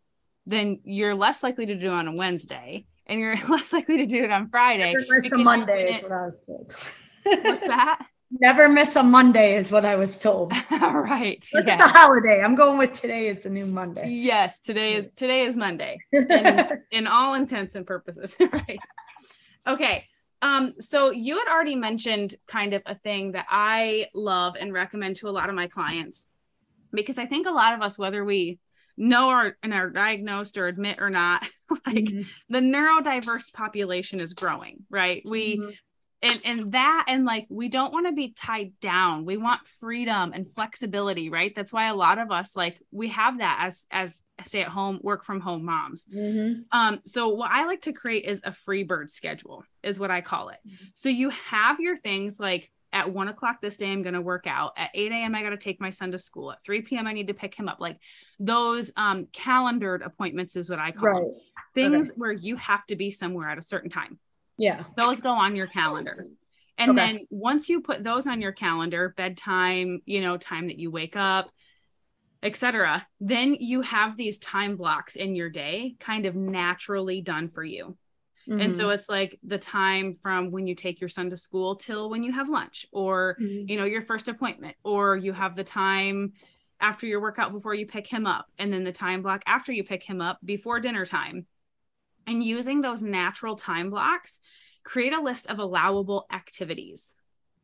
then 0.46 0.80
you're 0.84 1.14
less 1.14 1.42
likely 1.42 1.66
to 1.66 1.74
do 1.74 1.86
it 1.86 1.94
on 1.94 2.08
a 2.08 2.12
Wednesday 2.12 2.86
and 3.06 3.20
you're 3.20 3.36
less 3.48 3.72
likely 3.72 3.98
to 3.98 4.06
do 4.06 4.24
it 4.24 4.30
on 4.30 4.48
Friday. 4.48 4.92
Never 4.92 5.06
miss 5.08 5.32
a 5.32 5.38
Monday 5.38 5.94
is 5.94 6.02
what 6.02 6.12
I 6.12 6.24
was 6.24 6.38
told. 6.46 6.74
What's 7.24 7.66
that? 7.66 8.06
Never 8.40 8.68
miss 8.68 8.96
a 8.96 9.02
Monday 9.02 9.54
is 9.54 9.70
what 9.70 9.84
I 9.84 9.94
was 9.94 10.18
told. 10.18 10.52
right. 10.70 11.46
Unless 11.52 11.66
yeah. 11.68 11.74
it's 11.74 11.84
a 11.84 11.88
holiday. 11.88 12.42
I'm 12.42 12.56
going 12.56 12.78
with 12.78 12.92
today 12.92 13.28
is 13.28 13.42
the 13.44 13.50
new 13.50 13.66
Monday. 13.66 14.08
Yes, 14.08 14.58
today 14.58 14.94
is 14.94 15.10
today 15.14 15.42
is 15.42 15.56
Monday. 15.56 15.98
in, 16.12 16.82
in 16.90 17.06
all 17.06 17.34
intents 17.34 17.74
and 17.76 17.86
purposes 17.86 18.36
right 18.40 18.78
okay 19.66 20.06
um 20.44 20.74
so 20.78 21.10
you 21.10 21.38
had 21.38 21.48
already 21.48 21.74
mentioned 21.74 22.34
kind 22.46 22.74
of 22.74 22.82
a 22.86 22.94
thing 22.96 23.32
that 23.32 23.46
i 23.48 24.06
love 24.14 24.54
and 24.60 24.72
recommend 24.72 25.16
to 25.16 25.28
a 25.28 25.30
lot 25.38 25.48
of 25.48 25.54
my 25.54 25.66
clients 25.66 26.26
because 26.92 27.18
i 27.18 27.26
think 27.26 27.46
a 27.46 27.50
lot 27.50 27.74
of 27.74 27.82
us 27.82 27.98
whether 27.98 28.24
we 28.24 28.58
know 28.96 29.30
or 29.30 29.56
and 29.62 29.72
are 29.74 29.90
diagnosed 29.90 30.56
or 30.56 30.68
admit 30.68 30.98
or 31.00 31.10
not 31.10 31.48
like 31.86 32.04
Mhm. 32.04 32.26
the 32.48 32.60
neurodiverse 32.60 33.52
population 33.52 34.20
is 34.20 34.34
growing 34.34 34.84
right 34.90 35.22
we 35.24 35.56
Mhm. 35.56 35.74
And 36.24 36.40
and 36.44 36.72
that 36.72 37.04
and 37.08 37.24
like 37.24 37.46
we 37.48 37.68
don't 37.68 37.92
want 37.92 38.06
to 38.06 38.12
be 38.12 38.28
tied 38.32 38.72
down. 38.80 39.24
We 39.24 39.36
want 39.36 39.66
freedom 39.66 40.32
and 40.34 40.52
flexibility 40.52 41.28
right? 41.30 41.54
That's 41.54 41.72
why 41.72 41.86
a 41.88 41.94
lot 41.94 42.18
of 42.18 42.30
us 42.32 42.56
like 42.56 42.78
we 42.90 43.08
have 43.10 43.38
that 43.38 43.58
as 43.60 43.86
as 43.90 44.24
stay 44.44 44.62
at 44.62 44.68
home 44.68 44.98
work 45.02 45.24
from 45.24 45.40
home 45.40 45.64
moms. 45.64 46.06
Mhm. 46.12 46.64
um 46.72 47.00
so 47.04 47.28
what 47.28 47.50
i 47.52 47.64
like 47.66 47.82
to 47.82 47.92
create 47.92 48.24
is 48.24 48.40
a 48.44 48.52
free 48.52 48.82
bird 48.82 49.10
schedule 49.10 49.62
is 49.82 49.98
what 49.98 50.10
i 50.10 50.20
call 50.20 50.48
it. 50.48 50.58
Mhm. 50.66 50.90
so 50.94 51.08
you 51.08 51.30
have 51.30 51.78
your 51.78 51.96
things 51.96 52.40
like 52.40 52.70
at 52.92 53.12
one 53.12 53.28
o'clock 53.28 53.60
this 53.60 53.76
day 53.76 53.90
i'm 53.92 54.02
going 54.02 54.14
to 54.14 54.20
work 54.20 54.46
out. 54.46 54.72
At 54.76 54.90
8 54.94 55.10
a.m 55.12 55.34
i 55.34 55.42
got 55.42 55.50
to 55.50 55.56
take 55.56 55.80
my 55.80 55.90
son 55.90 56.12
to 56.12 56.18
school. 56.18 56.52
At 56.52 56.64
3 56.64 56.82
p.m 56.82 57.06
i 57.06 57.12
need 57.12 57.26
to 57.28 57.34
pick 57.34 57.54
him 57.54 57.68
up. 57.68 57.78
Like 57.80 57.98
those 58.38 58.90
um 58.96 59.26
calendared 59.32 60.02
appointments 60.02 60.56
is 60.56 60.70
what 60.70 60.78
i 60.78 60.90
call. 60.92 61.04
Right. 61.08 61.32
things 61.74 62.10
where 62.16 62.32
you 62.32 62.56
have 62.56 62.84
to 62.86 62.96
be 62.96 63.10
somewhere 63.10 63.48
at 63.50 63.58
a 63.58 63.62
certain 63.62 63.90
time 63.90 64.18
Yeah. 64.56 64.84
those 64.96 65.20
go 65.20 65.32
on 65.32 65.56
your 65.56 65.66
calendar 65.66 66.26
and 66.78 66.92
Okay. 66.92 66.98
then 66.98 67.26
once 67.30 67.68
you 67.68 67.80
put 67.80 68.02
those 68.04 68.26
on 68.26 68.40
your 68.40 68.52
calendar 68.52 69.14
bedtime 69.16 70.00
you 70.06 70.20
know 70.20 70.36
time 70.36 70.66
that 70.68 70.78
you 70.78 70.90
wake 70.90 71.16
up 71.16 71.50
etc 72.42 73.06
then 73.20 73.54
you 73.58 73.80
have 73.80 74.16
these 74.16 74.38
time 74.38 74.76
blocks 74.76 75.16
in 75.16 75.34
your 75.34 75.48
day 75.48 75.96
kind 75.98 76.26
of 76.26 76.34
naturally 76.34 77.20
done 77.20 77.48
for 77.48 77.64
you 77.64 77.96
and 78.58 78.72
Mm-hmm. 78.72 78.80
so 78.80 78.90
it's 78.90 79.08
like 79.08 79.38
the 79.42 79.58
time 79.58 80.14
from 80.14 80.50
when 80.50 80.66
you 80.66 80.74
take 80.74 81.00
your 81.00 81.08
son 81.08 81.30
to 81.30 81.36
school 81.36 81.76
till 81.76 82.10
when 82.10 82.22
you 82.22 82.32
have 82.32 82.48
lunch 82.48 82.86
or 82.92 83.38
Mhm. 83.40 83.68
you 83.68 83.76
know 83.76 83.84
your 83.84 84.02
first 84.02 84.28
appointment 84.28 84.76
or 84.84 85.16
you 85.16 85.32
have 85.32 85.56
the 85.56 85.64
time 85.64 86.32
after 86.80 87.06
your 87.06 87.20
workout 87.20 87.52
before 87.52 87.74
you 87.74 87.86
pick 87.86 88.06
him 88.06 88.26
up 88.26 88.46
and 88.58 88.72
then 88.72 88.84
the 88.84 88.92
time 88.92 89.22
block 89.22 89.42
after 89.46 89.72
you 89.72 89.82
pick 89.84 90.02
him 90.02 90.20
up 90.20 90.38
before 90.44 90.80
dinner 90.80 91.06
time 91.06 91.46
and 92.26 92.42
using 92.42 92.80
those 92.80 93.02
natural 93.02 93.56
time 93.56 93.90
blocks 93.90 94.40
create 94.82 95.12
a 95.12 95.20
list 95.20 95.46
of 95.48 95.58
allowable 95.58 96.26
activities. 96.32 97.14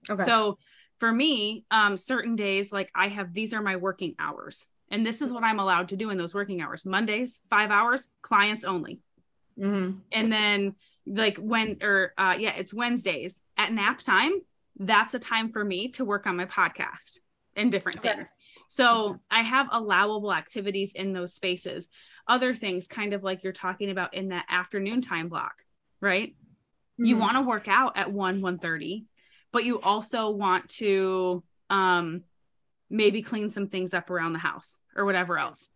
Okay. 0.09 0.25
so 0.25 0.59
for 0.99 1.13
me 1.13 1.65
um 1.71 1.97
certain 1.97 2.37
days 2.37 2.73
like 2.73 2.91
i 2.95 3.09
have 3.09 3.33
these 3.35 3.53
are 3.53 3.63
my 3.63 3.77
working 3.77 4.15
hours 4.19 4.67
and 4.91 5.05
this 5.07 5.21
is 5.23 5.31
what 5.33 5.45
i'm 5.45 5.59
allowed 5.61 5.89
to 5.89 5.97
do 5.97 6.11
in 6.11 6.19
those 6.19 6.35
working 6.35 6.61
hours. 6.63 6.85
Mondays 6.87 7.41
five 7.51 7.71
hours 7.71 8.07
clients 8.23 8.65
only. 8.65 9.01
Mhm. 9.59 10.01
and 10.13 10.33
then 10.33 10.75
like 11.07 11.37
when 11.39 11.77
or 11.83 12.13
uh 12.17 12.35
yeah 12.39 12.55
it's 12.57 12.73
wednesdays. 12.73 13.43
At 13.57 13.73
nap 13.73 14.01
time 14.01 14.33
that's 14.79 15.13
a 15.15 15.19
time 15.19 15.53
for 15.53 15.63
me 15.65 15.89
to 15.93 16.05
work 16.05 16.27
on 16.27 16.37
my 16.37 16.47
podcast 16.47 17.19
and 17.57 17.71
different 17.73 17.99
Okay. 17.99 18.15
things. 18.15 18.35
So 18.69 19.19
i 19.31 19.43
have 19.43 19.69
allowable 19.73 20.33
activities 20.33 20.93
in 20.95 21.13
those 21.13 21.35
spaces. 21.35 21.89
Other 22.29 22.55
things 22.55 22.87
kind 22.87 23.13
of 23.13 23.23
like 23.25 23.43
you're 23.43 23.53
talking 23.53 23.91
about 23.91 24.15
in 24.15 24.29
that 24.29 24.47
afternoon 24.49 25.01
time 25.01 25.29
block 25.29 25.55
right? 26.03 26.35
You 26.97 27.17
Mhm. 27.17 27.21
want 27.21 27.37
to 27.37 27.43
work 27.43 27.69
out 27.69 27.97
at 27.99 28.11
1 28.11 28.41
1 28.41 28.59
but 29.53 29.65
you 29.65 29.81
also 29.81 30.31
want 30.31 30.69
to 30.71 31.43
um 31.69 32.25
maybe 32.89 33.23
clean 33.23 33.51
some 33.51 33.69
things 33.69 33.95
up 33.95 34.11
around 34.11 34.33
the 34.33 34.39
house 34.39 34.79
or 34.97 35.05
whatever 35.05 35.39
else 35.39 35.69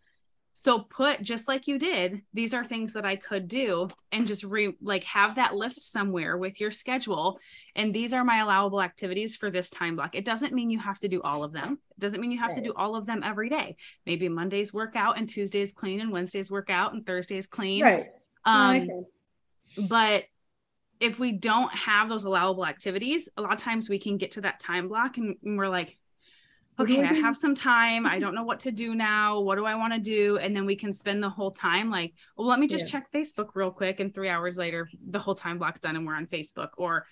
so 0.54 0.78
put 0.78 1.20
just 1.20 1.48
like 1.48 1.66
you 1.66 1.78
did 1.78 2.22
these 2.32 2.54
are 2.54 2.64
things 2.64 2.92
that 2.94 3.04
i 3.04 3.16
could 3.16 3.48
do 3.48 3.88
and 4.14 4.26
just 4.28 4.44
re 4.44 4.74
like 4.80 5.04
have 5.04 5.34
that 5.34 5.54
list 5.54 5.90
somewhere 5.90 6.36
with 6.36 6.60
your 6.60 6.70
schedule. 6.70 7.38
And 7.74 7.92
these 7.92 8.12
are 8.12 8.24
my 8.24 8.38
allowable 8.38 8.80
activities 8.80 9.34
for 9.34 9.50
this 9.50 9.68
time 9.68 9.96
block. 9.96 10.14
It 10.14 10.24
doesn't 10.24 10.52
mean 10.54 10.70
you 10.70 10.78
have 10.78 11.00
to 11.00 11.08
do 11.08 11.20
all 11.22 11.42
of 11.42 11.52
them. 11.52 11.78
It 11.90 12.00
doesn't 12.00 12.20
mean 12.20 12.30
you 12.30 12.38
have 12.38 12.54
to 12.54 12.60
do 12.60 12.72
all 12.76 12.94
of 12.94 13.06
them 13.06 13.22
every 13.24 13.48
day. 13.48 13.76
Maybe 14.06 14.28
mondays 14.28 14.72
workout 14.72 15.18
and 15.18 15.28
tuesdays 15.28 15.72
clean 15.72 16.00
and 16.00 16.12
wednesdays 16.12 16.50
workout 16.50 16.94
and 16.94 17.04
thursdays 17.04 17.48
clean. 17.48 17.82
Right. 17.82 18.06
Um 18.44 18.72
makes 18.72 18.86
sense. 18.86 19.88
but 19.88 20.24
if 21.00 21.18
we 21.18 21.32
don't 21.32 21.74
have 21.74 22.08
those 22.08 22.22
allowable 22.22 22.64
activities 22.64 23.28
a 23.36 23.42
lot 23.42 23.52
of 23.52 23.58
times 23.58 23.88
we 23.88 23.98
can 23.98 24.16
get 24.16 24.30
to 24.30 24.42
that 24.42 24.60
time 24.60 24.86
block 24.86 25.16
and, 25.18 25.36
we're 25.42 25.68
like 25.68 25.98
okay 26.80 27.00
I 27.00 27.12
have 27.12 27.36
some 27.36 27.54
time 27.54 28.04
i 28.06 28.18
don't 28.18 28.34
know 28.34 28.42
what 28.42 28.60
to 28.60 28.72
do 28.72 28.94
now 28.94 29.40
what 29.40 29.56
do 29.56 29.64
i 29.64 29.74
want 29.74 29.92
to 29.92 30.00
do 30.00 30.38
and 30.38 30.54
then 30.56 30.66
we 30.66 30.76
can 30.76 30.92
spend 30.92 31.22
the 31.22 31.30
whole 31.30 31.50
time 31.50 31.90
like 31.90 32.14
well 32.36 32.46
let 32.48 32.58
me 32.58 32.66
just 32.66 32.86
Yeah. 32.86 32.92
check 32.92 33.12
facebook 33.12 33.50
real 33.54 33.70
quick 33.70 34.00
and 34.00 34.12
three 34.14 34.28
hours 34.28 34.56
later 34.56 34.88
the 35.10 35.18
whole 35.18 35.34
time 35.34 35.58
block's 35.58 35.80
done 35.80 35.96
and 35.96 36.06
we're 36.06 36.16
on 36.16 36.26
facebook 36.26 36.70
or 36.76 37.06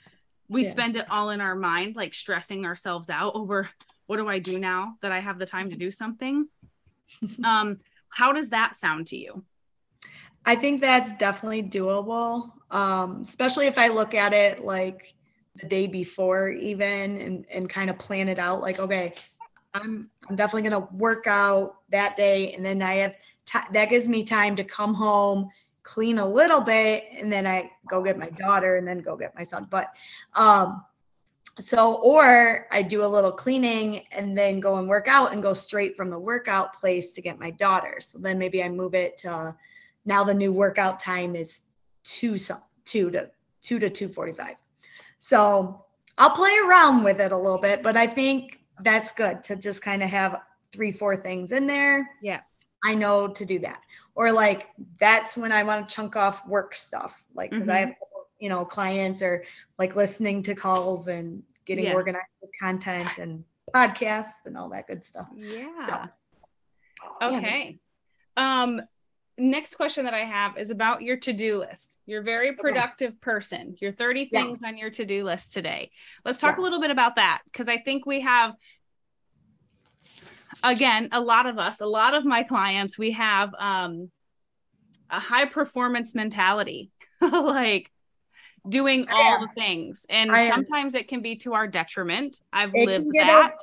we 0.48 0.64
Yeah. 0.64 0.70
spend 0.70 0.96
it 0.96 1.06
all 1.10 1.30
in 1.30 1.40
our 1.40 1.54
mind 1.54 1.94
like 1.96 2.12
stressing 2.12 2.64
ourselves 2.64 3.08
out 3.08 3.34
over 3.34 3.68
what 4.06 4.16
do 4.16 4.28
i 4.28 4.38
do 4.38 4.58
now 4.58 4.94
that 5.00 5.12
i 5.12 5.20
have 5.20 5.38
the 5.38 5.46
time 5.46 5.70
to 5.70 5.76
do 5.76 5.90
something 5.90 6.46
um 7.44 7.78
how 8.08 8.32
does 8.32 8.50
that 8.50 8.74
sound 8.76 9.06
to 9.08 9.16
you 9.16 9.44
I 10.44 10.56
think 10.56 10.80
that's 10.80 11.12
definitely 11.18 11.62
doable. 11.62 12.50
Um, 12.70 13.20
especially 13.20 13.66
if 13.68 13.78
I 13.78 13.88
look 13.88 14.12
at 14.14 14.32
it 14.32 14.64
like 14.64 15.14
the 15.54 15.68
day 15.68 15.86
before 15.86 16.48
even 16.48 17.16
and, 17.18 17.46
and 17.48 17.68
kind 17.68 17.90
of 17.90 17.98
plan 17.98 18.28
it 18.28 18.40
out 18.40 18.60
like, 18.60 18.80
okay, 18.80 19.12
I'm 19.74 20.10
I'm 20.28 20.36
definitely 20.36 20.68
gonna 20.68 20.86
work 20.92 21.26
out 21.26 21.76
that 21.90 22.16
day 22.16 22.52
and 22.52 22.64
then 22.64 22.82
I 22.82 22.94
have 22.96 23.14
ti 23.46 23.58
that 23.72 23.90
gives 23.90 24.08
me 24.08 24.24
time 24.24 24.56
to 24.56 24.64
come 24.64 24.94
home, 24.94 25.48
clean 25.82 26.18
a 26.18 26.28
little 26.28 26.60
bit, 26.60 27.04
and 27.16 27.32
then 27.32 27.46
I 27.46 27.70
go 27.88 28.02
get 28.02 28.18
my 28.18 28.30
daughter 28.30 28.76
and 28.76 28.86
then 28.86 28.98
go 28.98 29.16
get 29.16 29.34
my 29.34 29.44
son. 29.44 29.66
But 29.70 29.94
um 30.34 30.84
so 31.60 31.94
or 31.96 32.66
I 32.70 32.82
do 32.82 33.04
a 33.04 33.06
little 33.06 33.32
cleaning 33.32 34.04
and 34.10 34.36
then 34.36 34.60
go 34.60 34.76
and 34.76 34.88
work 34.88 35.06
out 35.06 35.32
and 35.32 35.42
go 35.42 35.52
straight 35.52 35.96
from 35.96 36.08
the 36.08 36.18
workout 36.18 36.72
place 36.72 37.12
to 37.14 37.22
get 37.22 37.38
my 37.38 37.50
daughter. 37.50 37.96
So 38.00 38.18
then 38.18 38.38
maybe 38.38 38.62
I 38.62 38.68
move 38.68 38.94
it 38.94 39.18
to 39.18 39.54
now 40.04 40.24
the 40.24 40.34
new 40.34 40.52
workout 40.52 40.98
time 40.98 41.36
is 41.36 41.62
two 42.04 42.38
some 42.38 42.62
two 42.84 43.10
to 43.10 43.30
two 43.60 43.78
to 43.78 43.90
two 43.90 44.08
forty 44.08 44.32
five. 44.32 44.56
So 45.18 45.84
I'll 46.18 46.30
play 46.30 46.56
around 46.66 47.04
with 47.04 47.20
it 47.20 47.32
a 47.32 47.36
little 47.36 47.58
bit, 47.58 47.82
but 47.82 47.96
I 47.96 48.06
think 48.06 48.61
that's 48.82 49.12
good 49.12 49.42
to 49.44 49.56
just 49.56 49.82
kind 49.82 50.02
of 50.02 50.10
have 50.10 50.40
three, 50.72 50.92
four 50.92 51.16
things 51.16 51.52
in 51.52 51.66
there. 51.66 52.08
Yeah. 52.22 52.40
I 52.84 52.94
know 52.94 53.28
to 53.28 53.44
do 53.44 53.58
that. 53.60 53.80
Or 54.14 54.32
like 54.32 54.68
that's 54.98 55.36
when 55.36 55.52
I 55.52 55.62
want 55.62 55.88
to 55.88 55.94
chunk 55.94 56.16
off 56.16 56.46
work 56.48 56.74
stuff. 56.74 57.24
Like 57.34 57.50
because 57.50 57.68
I 57.68 57.84
Mhm. 57.84 57.86
have 57.86 57.94
you 58.40 58.48
know 58.48 58.64
clients 58.64 59.22
or 59.22 59.44
like 59.78 59.94
listening 59.94 60.42
to 60.44 60.54
calls 60.54 61.06
and 61.06 61.42
getting 61.64 61.92
organized 61.92 62.26
with 62.40 62.50
content 62.60 63.18
and 63.18 63.44
podcasts 63.72 64.46
and 64.46 64.58
all 64.58 64.68
that 64.70 64.88
good 64.88 65.04
stuff. 65.06 65.28
Yeah. 65.36 65.68
Yeah. 65.78 66.06
Okay. 67.22 67.78
Um, 68.36 68.82
next 69.42 69.74
question 69.76 70.04
that 70.04 70.14
I 70.14 70.20
have 70.20 70.56
is 70.56 70.70
about 70.70 71.02
your 71.02 71.16
to-do 71.16 71.58
list. 71.58 71.98
You're 72.06 72.20
a 72.20 72.24
very 72.24 72.54
productive 72.54 73.20
person. 73.20 73.76
You're 73.80 73.92
30 73.92 74.28
Yeah. 74.30 74.42
things 74.44 74.60
on 74.64 74.78
your 74.78 74.90
to-do 74.90 75.24
list 75.24 75.52
today. 75.52 75.90
Let's 76.24 76.38
talk 76.38 76.56
Yeah. 76.56 76.62
a 76.62 76.64
little 76.64 76.80
bit 76.80 76.90
about 76.90 77.16
that 77.16 77.42
because 77.46 77.68
I 77.68 77.78
think 77.78 78.06
we 78.06 78.20
have 78.20 78.54
again, 80.62 81.08
a 81.12 81.20
lot 81.20 81.46
of 81.46 81.58
us, 81.58 81.80
a 81.80 81.86
lot 81.86 82.14
of 82.14 82.24
my 82.24 82.44
clients, 82.44 82.96
we 82.96 83.12
have 83.12 83.52
um 83.58 84.10
a 85.10 85.18
high 85.18 85.46
performance 85.46 86.14
mentality. 86.14 86.90
like 87.20 87.90
doing 88.68 89.06
all 89.10 89.40
the 89.40 89.48
things. 89.60 90.06
And 90.08 90.30
sometimes 90.30 90.94
it 90.94 91.08
can 91.08 91.20
be 91.20 91.36
to 91.38 91.54
our 91.54 91.66
detriment. 91.66 92.40
I've 92.52 92.74
It 92.74 92.86
lived 92.86 93.06
that. 93.14 93.56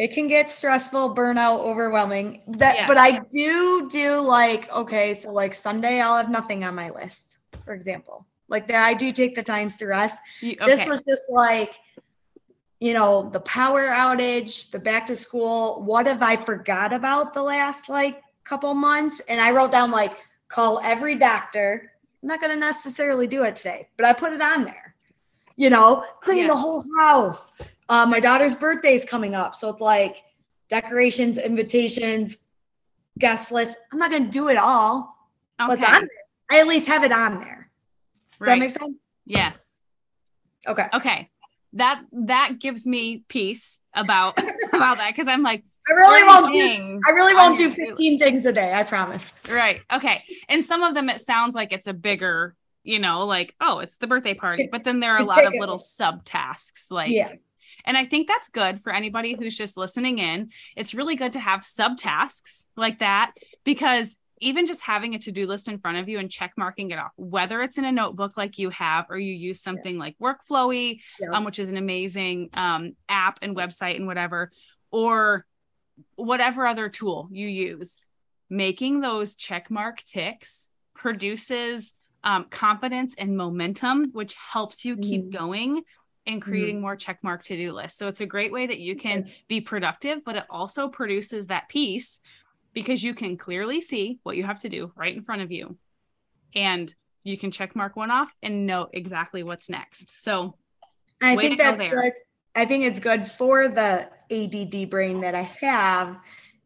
It 0.00 0.14
can 0.14 0.28
get 0.28 0.48
stressful, 0.48 1.14
burnout, 1.14 1.58
overwhelming. 1.58 2.40
That 2.48 2.74
Yes. 2.74 2.88
but 2.88 2.96
I 2.96 3.18
do 3.18 3.86
do 3.90 4.18
like 4.20 4.70
okay, 4.72 5.12
so 5.12 5.30
like 5.30 5.54
Sunday 5.54 6.00
I'll 6.00 6.16
have 6.16 6.30
nothing 6.30 6.64
on 6.64 6.74
my 6.74 6.88
list, 6.88 7.36
for 7.66 7.74
example. 7.74 8.24
Like 8.48 8.66
there 8.66 8.80
I 8.82 8.94
do 8.94 9.12
take 9.12 9.34
the 9.34 9.42
times 9.42 9.76
to 9.76 9.86
rest. 9.86 10.16
You- 10.40 10.56
This 10.64 10.86
was 10.86 11.04
just 11.04 11.30
like 11.30 11.74
you 12.80 12.94
know, 12.94 13.28
the 13.28 13.40
power 13.40 13.88
outage, 13.88 14.70
the 14.70 14.78
back 14.78 15.06
to 15.08 15.14
school. 15.14 15.82
What 15.82 16.06
have 16.06 16.22
I 16.22 16.36
forgot 16.36 16.94
about 16.94 17.34
the 17.34 17.42
last 17.42 17.90
like 17.90 18.22
couple 18.42 18.72
months? 18.72 19.20
And 19.28 19.38
I 19.38 19.50
wrote 19.50 19.70
down 19.70 19.90
like 19.90 20.16
call 20.48 20.80
every 20.82 21.14
doctor. 21.16 21.92
I'm 22.22 22.28
not 22.28 22.40
going 22.40 22.54
to 22.54 22.58
necessarily 22.58 23.26
do 23.26 23.42
it 23.42 23.54
today, 23.54 23.88
but 23.98 24.06
I 24.06 24.14
put 24.14 24.32
it 24.32 24.40
on 24.40 24.64
there. 24.64 24.94
You 25.56 25.68
know, 25.68 26.06
clean 26.20 26.46
the 26.46 26.56
whole 26.56 26.82
house. 26.98 27.52
Uh, 27.90 28.06
my 28.06 28.20
daughter's 28.20 28.54
birthday 28.54 28.94
is 28.94 29.04
coming 29.04 29.34
up, 29.34 29.54
so 29.54 29.68
it's 29.68 29.80
like 29.80 30.22
decorations, 30.68 31.36
invitations, 31.38 32.38
guest 33.18 33.50
list. 33.50 33.76
I'm 33.92 33.98
not 33.98 34.10
going 34.10 34.24
to 34.26 34.30
do 34.30 34.48
it 34.48 34.56
all, 34.56 35.14
but 35.58 35.72
okay. 35.82 36.06
I 36.50 36.60
at 36.60 36.66
least 36.68 36.86
have 36.86 37.02
it 37.04 37.12
on 37.12 37.40
there. 37.40 37.68
Does 38.32 38.40
Right. 38.40 38.46
that 38.46 38.58
make 38.60 38.70
sense? 38.70 38.96
yes. 39.26 39.76
Okay. 40.68 40.86
okay 40.94 41.28
that 41.72 42.02
that 42.12 42.58
gives 42.58 42.86
me 42.86 43.24
peace 43.28 43.80
about 43.94 44.36
about 44.74 44.98
that 44.98 45.12
because 45.14 45.28
i'm 45.28 45.42
like 45.42 45.62
I 45.88 45.92
really 45.92 46.22
won't 46.24 46.52
do 46.52 47.00
I 47.08 47.10
really 47.12 47.34
won't 47.34 47.56
do 47.56 47.62
your 47.64 47.72
to-do 47.72 47.86
15 47.90 48.18
things 48.18 48.44
a 48.44 48.52
day. 48.52 48.72
I 48.74 48.82
promise. 48.82 49.32
right 49.48 49.80
okay 49.92 50.22
and 50.48 50.64
some 50.64 50.82
of 50.82 50.94
them 50.94 51.08
it 51.08 51.20
sounds 51.20 51.54
like 51.54 51.72
it's 51.72 51.86
a 51.86 51.94
bigger 51.94 52.56
you 52.82 52.98
know 52.98 53.24
like 53.24 53.54
oh 53.60 53.78
it's 53.78 53.96
the 53.98 54.06
birthday 54.08 54.34
party 54.34 54.68
but 54.70 54.84
then 54.84 54.98
there 55.00 55.14
are 55.14 55.20
a 55.20 55.24
lot 55.24 55.44
of 55.46 55.54
it. 55.54 55.60
little 55.60 55.78
subtasks 55.78 56.90
like 56.90 57.10
yeah. 57.10 57.32
And 57.84 57.96
i 57.96 58.04
think 58.04 58.26
that's 58.28 58.48
good 58.48 58.82
for 58.82 58.92
anybody 58.92 59.34
who's 59.38 59.56
just 59.56 59.76
listening 59.76 60.18
in 60.18 60.50
it's 60.76 60.94
really 60.94 61.16
good 61.16 61.32
to 61.32 61.40
have 61.40 61.60
subtasks 61.60 62.64
like 62.76 62.98
that 63.00 63.32
because 63.64 64.16
even 64.42 64.66
just 64.66 64.80
having 64.80 65.14
a 65.14 65.18
to-do 65.18 65.46
list 65.46 65.68
in 65.68 65.78
front 65.78 65.98
of 65.98 66.08
you 66.08 66.18
and 66.18 66.30
check 66.30 66.52
marking 66.56 66.90
it 66.90 66.98
off 66.98 67.10
whether 67.16 67.60
it's 67.62 67.76
in 67.78 67.84
a 67.84 67.92
notebook 67.92 68.36
like 68.36 68.58
you 68.58 68.70
have 68.70 69.04
or 69.10 69.18
you 69.18 69.32
use 69.34 69.60
something 69.60 69.98
like 69.98 70.16
workflowy 70.18 71.00
Yeah. 71.20 71.30
um, 71.32 71.44
which 71.44 71.58
is 71.58 71.68
an 71.68 71.76
amazing 71.76 72.48
um, 72.54 72.92
app 73.08 73.38
and 73.42 73.54
website 73.54 73.96
and 73.96 74.06
whatever, 74.06 74.50
or 74.90 75.44
whatever 76.16 76.66
other 76.66 76.88
tool 76.88 77.28
you 77.30 77.46
use, 77.46 77.98
making 78.48 79.00
those 79.00 79.34
check 79.34 79.70
mark 79.70 80.02
ticks 80.02 80.68
produces 80.94 81.92
um, 82.24 82.44
confidence 82.50 83.14
and 83.18 83.36
momentum, 83.36 84.10
which 84.12 84.34
helps 84.34 84.84
you 84.84 84.96
keep 84.96 85.24
Mhm. 85.26 85.32
going 85.32 85.82
and 86.30 86.40
mm-hmm. 86.40 86.50
creating 86.50 86.80
more 86.80 86.96
check 86.96 87.18
mark 87.22 87.42
to 87.44 87.56
do 87.56 87.72
lists. 87.72 87.98
So 87.98 88.08
it's 88.08 88.20
a 88.20 88.26
great 88.26 88.52
way 88.52 88.66
that 88.66 88.78
you 88.78 88.96
can 88.96 89.28
be 89.48 89.60
productive, 89.60 90.24
but 90.24 90.36
it 90.36 90.44
also 90.48 90.88
produces 90.88 91.48
that 91.48 91.68
peace 91.68 92.20
because 92.72 93.02
you 93.02 93.14
can 93.14 93.36
clearly 93.36 93.80
see 93.80 94.20
what 94.22 94.36
you 94.36 94.44
have 94.44 94.60
to 94.60 94.68
do 94.68 94.92
right 94.96 95.14
in 95.14 95.22
front 95.22 95.42
of 95.42 95.50
you. 95.50 95.76
And 96.54 96.92
you 97.24 97.36
can 97.36 97.50
check 97.50 97.76
mark 97.76 97.96
one 97.96 98.10
off 98.10 98.32
and 98.42 98.66
know 98.66 98.88
exactly 98.92 99.42
what's 99.42 99.68
next. 99.68 100.20
So 100.20 100.56
I 101.20 101.36
think 101.36 101.58
that's 101.58 101.78
there. 101.78 102.02
good. 102.02 102.12
I 102.56 102.64
think 102.64 102.84
it's 102.84 103.00
good 103.00 103.24
for 103.24 103.68
the 103.68 104.08
ADD 104.30 104.90
brain 104.90 105.20
that 105.20 105.34
I 105.34 105.42
have 105.60 106.18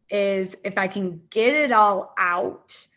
is 0.09 0.55
if 0.63 0.77
I 0.77 0.87
can 0.87 1.21
get 1.29 1.53
it 1.53 1.71
all 1.71 2.13
out 2.17 2.87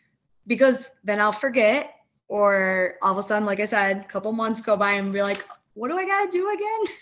because 0.47 0.91
then 1.03 1.19
I'll 1.19 1.31
forget 1.31 1.95
or 2.27 2.95
all 3.01 3.17
of 3.17 3.23
a 3.23 3.27
sudden 3.27 3.45
like 3.45 3.59
I 3.59 3.65
said 3.65 3.97
a 3.97 4.03
couple 4.03 4.31
months 4.31 4.61
go 4.61 4.77
by 4.77 4.91
and 4.91 5.11
be 5.11 5.21
like 5.21 5.43
what 5.73 5.89
do 5.89 5.97
I 5.97 6.05
got 6.05 6.25
to 6.25 6.31
do 6.31 6.49
again? 6.49 6.79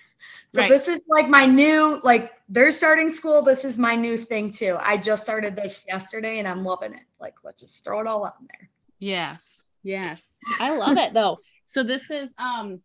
So 0.49 0.61
Right. 0.61 0.69
this 0.69 0.87
is 0.87 1.01
like 1.07 1.29
my 1.29 1.45
new 1.45 2.01
like 2.03 2.33
they're 2.49 2.71
starting 2.71 3.11
school 3.13 3.43
this 3.43 3.63
is 3.63 3.77
my 3.77 3.95
new 3.95 4.17
thing 4.17 4.49
too. 4.49 4.75
I 4.79 4.97
just 4.97 5.21
started 5.23 5.55
this 5.55 5.85
yesterday 5.87 6.39
and 6.39 6.47
I'm 6.47 6.63
loving 6.63 6.93
it. 6.93 7.03
Like 7.19 7.35
let's 7.43 7.61
just 7.61 7.83
throw 7.83 7.99
it 7.99 8.07
all 8.07 8.25
out 8.25 8.35
there. 8.39 8.69
Yes. 8.97 9.67
Yes. 9.83 10.39
I 10.59 10.75
love 10.75 10.97
it 10.97 11.13
though. 11.13 11.37
So 11.67 11.83
this 11.83 12.09
is 12.09 12.33
um 12.39 12.81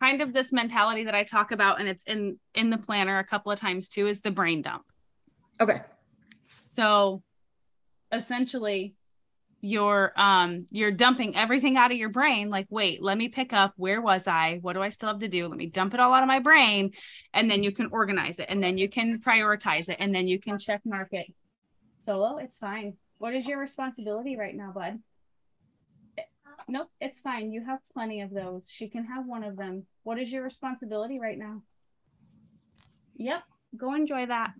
kind 0.00 0.22
of 0.22 0.32
this 0.32 0.52
mentality 0.52 1.04
that 1.04 1.14
I 1.14 1.24
talk 1.24 1.52
about 1.52 1.80
and 1.80 1.88
it's 1.88 2.04
in 2.04 2.38
in 2.54 2.70
the 2.70 2.78
planner 2.78 3.18
a 3.18 3.24
couple 3.24 3.52
of 3.52 3.58
times 3.60 3.88
too 3.88 4.06
is 4.06 4.22
the 4.22 4.30
brain 4.30 4.62
dump. 4.62 4.84
Okay. 5.60 5.82
So 6.66 7.22
essentially 8.10 8.94
you're 9.64 10.12
um 10.16 10.66
you're 10.72 10.90
dumping 10.90 11.36
everything 11.36 11.76
out 11.76 11.92
of 11.92 11.96
your 11.96 12.08
brain 12.08 12.50
like 12.50 12.66
wait 12.68 13.00
let 13.00 13.16
me 13.16 13.28
pick 13.28 13.52
up 13.52 13.72
where 13.76 14.02
was 14.02 14.26
i? 14.26 14.58
What 14.60 14.72
do 14.72 14.82
i 14.82 14.88
still 14.88 15.08
have 15.08 15.20
to 15.20 15.28
do? 15.28 15.46
Let 15.46 15.56
me 15.56 15.66
dump 15.66 15.94
it 15.94 16.00
all 16.00 16.12
out 16.12 16.22
of 16.22 16.26
my 16.26 16.40
brain 16.40 16.90
and 17.32 17.48
then 17.48 17.62
you 17.62 17.70
can 17.70 17.88
organize 17.92 18.40
it 18.40 18.46
and 18.48 18.62
then 18.62 18.76
you 18.76 18.88
can 18.88 19.20
prioritize 19.20 19.88
it 19.88 19.98
and 20.00 20.12
then 20.12 20.26
you 20.26 20.40
can 20.40 20.58
check 20.58 20.82
mark 20.84 21.08
it 21.12 21.26
solo 22.04 22.38
it's 22.38 22.58
fine. 22.58 22.94
What 23.18 23.34
is 23.34 23.46
your 23.46 23.60
responsibility 23.60 24.36
right 24.36 24.54
now 24.54 24.72
bud? 24.74 24.98
Nope 26.68 26.88
it's 27.00 27.20
fine. 27.20 27.52
You 27.52 27.64
have 27.64 27.78
plenty 27.92 28.20
of 28.20 28.30
those. 28.30 28.68
She 28.68 28.88
can 28.88 29.04
have 29.04 29.26
one 29.26 29.44
of 29.44 29.56
them. 29.56 29.86
What 30.02 30.18
is 30.18 30.30
your 30.32 30.42
responsibility 30.42 31.20
right 31.20 31.38
now? 31.38 31.62
Yep 33.14 33.44
go 33.76 33.94
enjoy 33.94 34.26
that. 34.26 34.54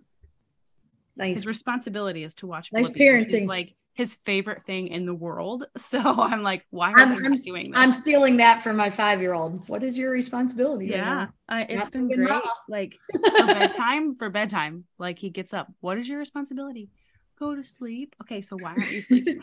Nice. 1.15 1.35
his 1.35 1.45
responsibility 1.45 2.23
is 2.23 2.33
to 2.35 2.47
watch 2.47 2.71
Nice 2.71 2.89
Blippi, 2.89 3.19
which 3.19 3.33
is, 3.33 3.41
parenting. 3.41 3.47
like 3.47 3.75
his 3.93 4.15
favorite 4.25 4.65
thing 4.65 4.87
in 4.87 5.05
the 5.05 5.13
world. 5.13 5.65
So 5.77 5.99
I'm 5.99 6.41
like, 6.43 6.65
why 6.71 6.91
are 6.91 6.99
I'm, 6.99 7.11
I'm, 7.11 7.35
doing 7.35 7.71
this? 7.71 7.79
I'm 7.79 7.91
stealing 7.91 8.37
that 8.37 8.61
from 8.63 8.75
my 8.75 8.89
five 8.89 9.21
year 9.21 9.33
old. 9.33 9.67
What 9.69 9.83
is 9.83 9.97
your 9.97 10.11
responsibility? 10.11 10.87
yeah, 10.87 11.27
uh, 11.49 11.63
it's 11.69 11.79
Not 11.79 11.91
been 11.91 12.07
great. 12.07 12.29
mama. 12.29 12.41
Like 12.67 12.97
bedtime, 13.37 14.15
for 14.15 14.29
bedtime, 14.29 14.85
like 14.97 15.19
he 15.19 15.29
gets 15.29 15.53
up. 15.53 15.71
What 15.81 15.97
is 15.97 16.07
your 16.09 16.19
responsibility? 16.19 16.89
Go 17.37 17.53
to 17.53 17.63
sleep. 17.63 18.15
Okay, 18.21 18.41
so 18.41 18.57
why 18.57 18.71
aren't 18.71 18.91
you 18.91 19.01
sleeping? 19.01 19.41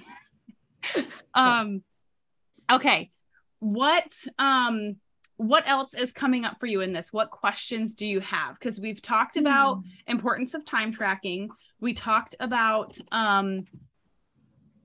um, 1.34 1.82
okay. 2.70 3.10
What 3.60 4.12
um 4.38 4.96
what 5.36 5.64
else 5.66 5.94
is 5.94 6.12
coming 6.12 6.44
up 6.44 6.56
for 6.58 6.66
you 6.66 6.80
in 6.80 6.92
this? 6.92 7.12
What 7.12 7.30
questions 7.30 7.94
do 7.94 8.06
you 8.06 8.20
have? 8.20 8.58
Because 8.58 8.80
we've 8.80 9.00
talked 9.00 9.36
about 9.36 9.76
Hmm. 9.76 9.82
importance 10.06 10.54
of 10.54 10.64
time 10.64 10.90
tracking. 10.92 11.48
We 11.80 11.94
talked 11.94 12.34
about 12.40 12.98
um 13.12 13.64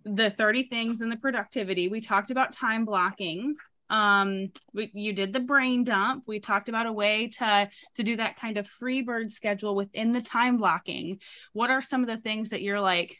the 0.06 0.30
30 0.30 0.68
things 0.70 1.02
and 1.02 1.12
the 1.12 1.18
productivity. 1.18 1.90
We 1.90 2.00
talked 2.00 2.32
about 2.32 2.52
time 2.52 2.86
blocking. 2.86 3.56
Um 3.90 4.52
we, 4.74 4.90
you 4.94 5.14
did 5.14 5.34
the 5.34 5.40
brain 5.40 5.84
dump. 5.84 6.24
We 6.26 6.40
talked 6.40 6.70
about 6.70 6.88
a 6.88 6.94
way 6.94 7.28
to 7.40 7.70
to 7.96 8.04
do 8.04 8.16
that 8.18 8.40
kind 8.40 8.58
of 8.58 8.68
free 8.68 9.02
bird 9.02 9.32
schedule 9.32 9.76
within 9.76 10.12
the 10.12 10.22
time 10.22 10.58
blocking. 10.58 11.20
What 11.54 11.70
are 11.70 11.82
some 11.82 12.02
of 12.02 12.08
the 12.08 12.18
things 12.18 12.52
that 12.52 12.62
you're 12.62 12.82
like 12.82 13.18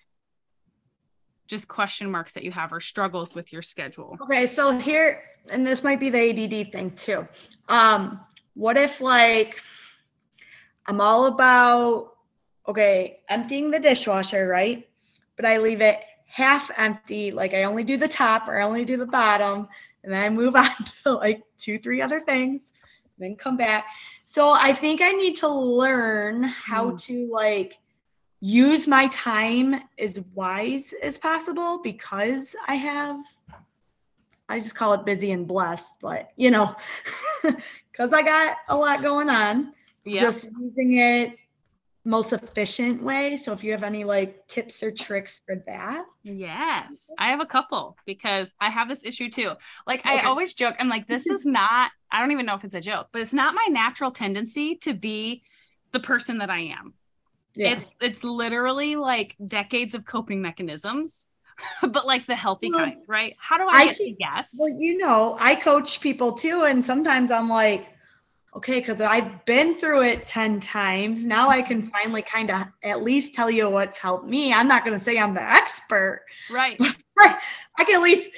just 1.48 1.68
question 1.68 2.10
marks 2.10 2.34
that 2.34 2.44
you 2.44 2.52
have 2.52 2.74
or 2.74 2.80
struggles 2.80 3.36
with 3.36 3.54
your 3.54 3.62
schedule? 3.62 4.18
Okay, 4.22 4.48
so 4.48 4.78
here, 4.80 5.22
and 5.50 5.66
this 5.66 5.84
might 5.84 6.00
be 6.00 6.10
the 6.10 6.32
ADD 6.32 6.72
thing 6.72 6.92
too. 6.92 7.28
Um, 7.70 8.20
what 8.56 8.78
if 8.78 9.02
like 9.02 9.62
I'm 10.88 11.02
all 11.02 11.26
about 11.26 12.14
okay, 12.68 13.20
emptying 13.30 13.70
the 13.70 13.80
dishwasher, 13.80 14.48
right? 14.48 14.88
But 15.36 15.46
I 15.46 15.60
leave 15.60 15.82
it 15.82 16.00
half 16.36 16.70
empty, 16.78 17.32
like 17.32 17.54
I 17.54 17.64
only 17.64 17.86
do 17.86 17.96
the 17.96 18.10
top 18.10 18.50
or 18.50 18.60
I 18.60 18.66
only 18.66 18.84
do 18.84 18.98
the 18.98 19.06
bottom, 19.06 19.70
and 20.04 20.12
then 20.12 20.22
I 20.22 20.30
move 20.30 20.54
on 20.66 20.70
to 21.04 21.14
like 21.14 21.42
two, 21.58 21.80
three 21.80 22.02
other 22.02 22.20
things. 22.20 22.74
then 23.18 23.38
come 23.38 23.56
back. 23.56 23.86
So 24.26 24.52
I 24.52 24.74
think 24.74 25.00
I 25.02 25.12
need 25.12 25.38
to 25.38 25.48
learn 25.48 26.44
how 26.44 26.92
Mm. 26.92 27.02
to 27.06 27.30
like 27.32 27.80
use 28.42 28.86
my 28.86 29.08
time 29.08 29.80
as 29.98 30.20
wise 30.34 30.94
as 31.02 31.18
possible 31.18 31.80
because 31.82 32.54
I 32.68 32.76
have 32.76 33.22
I 34.50 34.60
just 34.60 34.76
call 34.76 34.92
it 34.94 35.06
busy 35.06 35.32
and 35.32 35.48
blessed, 35.48 35.96
but 36.02 36.32
you 36.36 36.52
know, 36.52 36.76
because 37.92 38.12
I 38.12 38.22
got 38.22 38.58
a 38.68 38.76
lot 38.76 39.02
going 39.02 39.30
on, 39.30 39.74
Yeah. 40.04 40.20
just 40.20 40.52
using 40.60 40.98
it 40.98 41.38
most 42.06 42.34
efficient 42.34 43.02
way. 43.04 43.38
So 43.38 43.54
if 43.54 43.64
you 43.64 43.72
have 43.74 43.84
any 43.84 44.04
like 44.04 44.48
tips 44.48 44.84
or 44.84 44.92
tricks 44.92 45.42
for 45.46 45.56
that, 45.68 46.06
Yes, 46.24 47.14
I 47.20 47.30
have 47.30 47.40
a 47.40 47.46
couple 47.46 48.00
because 48.06 48.52
I 48.60 48.72
have 48.72 48.90
this 48.90 49.06
issue 49.06 49.30
too. 49.30 49.52
Like 49.86 50.04
I 50.08 50.22
always 50.22 50.56
joke, 50.56 50.76
I'm 50.80 50.90
like, 50.90 51.08
this 51.08 51.30
is 51.30 51.46
not, 51.46 51.92
I 52.12 52.20
don't 52.20 52.32
even 52.32 52.48
know 52.48 52.56
if 52.56 52.64
it's 52.64 52.74
a 52.74 52.82
joke, 52.82 53.10
but 53.14 53.22
it's 53.22 53.34
not 53.34 53.54
my 53.54 53.68
natural 53.70 54.10
tendency 54.12 54.76
to 54.78 54.96
be 54.96 55.44
the 55.92 56.00
person 56.00 56.40
that 56.40 56.50
I 56.50 56.62
am. 56.62 56.96
yeah. 57.56 57.80
It's 57.80 57.96
it's 58.02 58.24
literally 58.24 58.96
like 58.98 59.36
decades 59.48 59.96
of 59.96 60.06
coping 60.06 60.42
mechanisms, 60.42 61.28
but 61.82 62.06
like 62.08 62.28
the 62.28 62.36
healthy 62.36 62.70
Well, 62.70 62.74
kind, 62.74 62.98
right? 63.08 63.36
How 63.40 63.58
do 63.58 63.66
I, 63.72 63.80
I 63.80 63.86
get 63.86 63.96
to 63.96 64.16
yes? 64.20 64.56
Well, 64.58 64.70
you 64.70 64.98
know, 64.98 65.38
I 65.40 65.56
coach 65.56 66.02
people 66.02 66.34
too, 66.34 66.64
and 66.64 66.84
sometimes 66.86 67.32
I'm 67.32 67.50
like, 67.50 67.88
okay, 68.56 68.80
because 68.80 69.02
I've 69.02 69.44
been 69.46 69.76
through 69.76 70.04
it 70.04 70.28
10 70.28 70.60
times. 70.60 71.26
Now 71.26 71.50
I 71.50 71.62
can 71.62 71.82
finally 71.82 72.22
kind 72.22 72.50
of 72.52 72.68
at 72.84 73.04
least 73.04 73.34
tell 73.34 73.52
you 73.52 73.70
what's 73.70 73.98
helped 73.98 74.26
me. 74.26 74.54
I'm 74.54 74.68
not 74.68 74.86
going 74.86 74.98
to 74.98 75.04
say 75.04 75.18
I'm 75.18 75.34
the 75.34 75.44
expert. 75.44 76.26
right. 76.50 76.80
I 77.18 77.84
can 77.84 77.96
at 77.96 78.02
least 78.02 78.32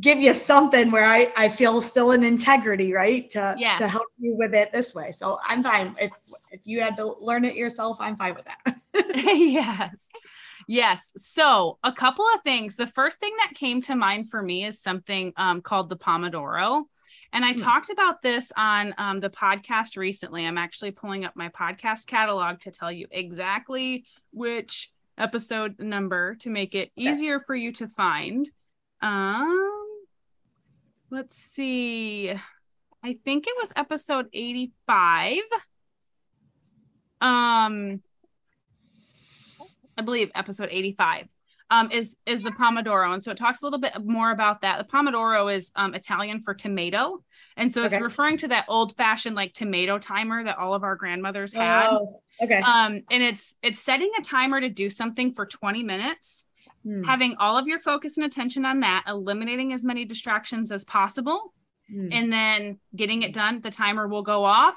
give 0.00 0.20
you 0.20 0.32
something 0.34 0.90
where 0.90 1.04
I, 1.04 1.32
I 1.36 1.48
feel 1.48 1.80
still 1.82 2.12
in 2.12 2.22
integrity, 2.22 2.92
right? 2.92 3.28
To, 3.30 3.56
Yes. 3.58 3.78
to 3.78 3.88
help 3.88 4.06
you 4.18 4.36
with 4.36 4.54
it 4.54 4.72
this 4.72 4.94
way. 4.94 5.10
So 5.10 5.38
I'm 5.44 5.62
fine. 5.62 5.94
If, 5.98 6.12
if 6.50 6.60
you 6.64 6.80
had 6.80 6.96
to 6.98 7.16
learn 7.20 7.44
it 7.44 7.54
yourself, 7.54 7.96
I'm 8.00 8.16
fine 8.16 8.34
with 8.34 8.44
that. 8.44 8.76
yes. 9.14 10.08
Yes. 10.68 11.12
So, 11.16 11.78
a 11.84 11.92
couple 11.92 12.26
of 12.34 12.42
things. 12.42 12.76
The 12.76 12.88
first 12.88 13.20
thing 13.20 13.32
that 13.38 13.54
came 13.54 13.82
to 13.82 13.94
mind 13.94 14.30
for 14.30 14.42
me 14.42 14.64
is 14.64 14.80
something 14.80 15.32
um, 15.36 15.60
called 15.60 15.88
the 15.88 15.96
Pomodoro. 15.96 16.84
And 17.36 17.44
I 17.44 17.52
Hmm. 17.52 17.58
talked 17.58 17.90
about 17.90 18.22
this 18.22 18.50
on 18.56 18.94
um, 18.96 19.20
the 19.20 19.28
podcast 19.28 19.98
recently. 19.98 20.46
I'm 20.46 20.56
actually 20.56 20.90
pulling 20.90 21.26
up 21.26 21.36
my 21.36 21.50
podcast 21.50 22.06
catalog 22.06 22.60
to 22.60 22.70
tell 22.70 22.90
you 22.90 23.06
exactly 23.10 24.06
which 24.32 24.90
episode 25.18 25.78
number 25.78 26.34
to 26.36 26.48
make 26.48 26.74
it 26.74 26.92
Okay. 26.98 27.10
easier 27.10 27.40
for 27.40 27.54
you 27.54 27.72
to 27.72 27.88
find. 27.88 28.48
Um, 29.02 29.86
let's 31.10 31.36
see. 31.36 32.32
I 33.02 33.18
think 33.22 33.46
it 33.46 33.54
was 33.60 33.70
episode 33.76 34.28
85. 34.32 35.36
Um, 37.20 38.02
I 39.98 40.02
believe 40.02 40.30
episode 40.34 40.70
85 40.72 41.26
um, 41.70 41.90
is 41.90 42.16
is 42.26 42.42
the 42.42 42.50
pomodoro. 42.50 43.12
And 43.12 43.22
so 43.22 43.30
it 43.32 43.36
talks 43.36 43.62
a 43.62 43.66
little 43.66 43.80
bit 43.80 43.92
more 44.04 44.30
about 44.30 44.60
that. 44.62 44.78
The 44.78 44.84
pomodoro 44.84 45.52
is 45.52 45.72
um, 45.74 45.94
italian 45.94 46.40
for 46.40 46.54
tomato. 46.54 47.22
And 47.56 47.72
so 47.72 47.84
it's 47.84 47.94
Okay. 47.94 48.02
referring 48.04 48.36
to 48.38 48.48
that 48.48 48.66
old 48.68 48.96
fashioned 48.96 49.34
like 49.34 49.52
tomato 49.52 49.98
timer 49.98 50.44
that 50.44 50.58
all 50.58 50.74
of 50.74 50.82
our 50.84 50.94
grandmothers 50.96 51.54
had. 51.54 51.88
Oh, 51.90 52.20
okay. 52.42 52.60
um, 52.60 53.02
and 53.10 53.22
it's 53.22 53.56
it's 53.62 53.80
setting 53.80 54.10
a 54.18 54.22
timer 54.22 54.60
to 54.60 54.68
do 54.68 54.90
something 54.90 55.32
for 55.34 55.46
20 55.46 55.82
minutes. 55.82 56.44
Hmm, 56.84 57.02
having 57.02 57.36
all 57.38 57.56
of 57.58 57.66
your 57.66 57.80
focus 57.80 58.16
and 58.16 58.24
attention 58.26 58.64
on 58.64 58.80
that 58.80 59.04
eliminating 59.08 59.72
as 59.72 59.84
many 59.84 60.04
distractions 60.04 60.70
as 60.70 60.84
possible. 60.84 61.52
Hmm. 61.88 62.08
and 62.10 62.32
then 62.32 62.80
getting 62.96 63.22
it 63.22 63.32
done 63.32 63.60
the 63.60 63.70
timer 63.70 64.08
will 64.08 64.22
go 64.22 64.44
off. 64.44 64.76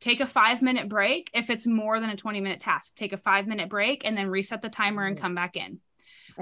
Take 0.00 0.20
a 0.20 0.26
five 0.26 0.62
minute 0.62 0.88
break 0.88 1.28
if 1.34 1.50
it's 1.50 1.66
more 1.66 1.98
than 1.98 2.10
a 2.10 2.16
20 2.16 2.40
minute 2.40 2.60
task. 2.60 2.94
Take 2.94 3.12
a 3.12 3.16
five 3.16 3.46
minute 3.48 3.68
break 3.68 4.04
and 4.04 4.16
then 4.16 4.28
reset 4.28 4.62
the 4.62 4.68
timer 4.68 5.04
and 5.04 5.16
Mhm. 5.16 5.20
come 5.20 5.34
back 5.34 5.56
in. 5.56 5.62
I 5.64 5.64
should 5.64 5.80
have 5.80 5.80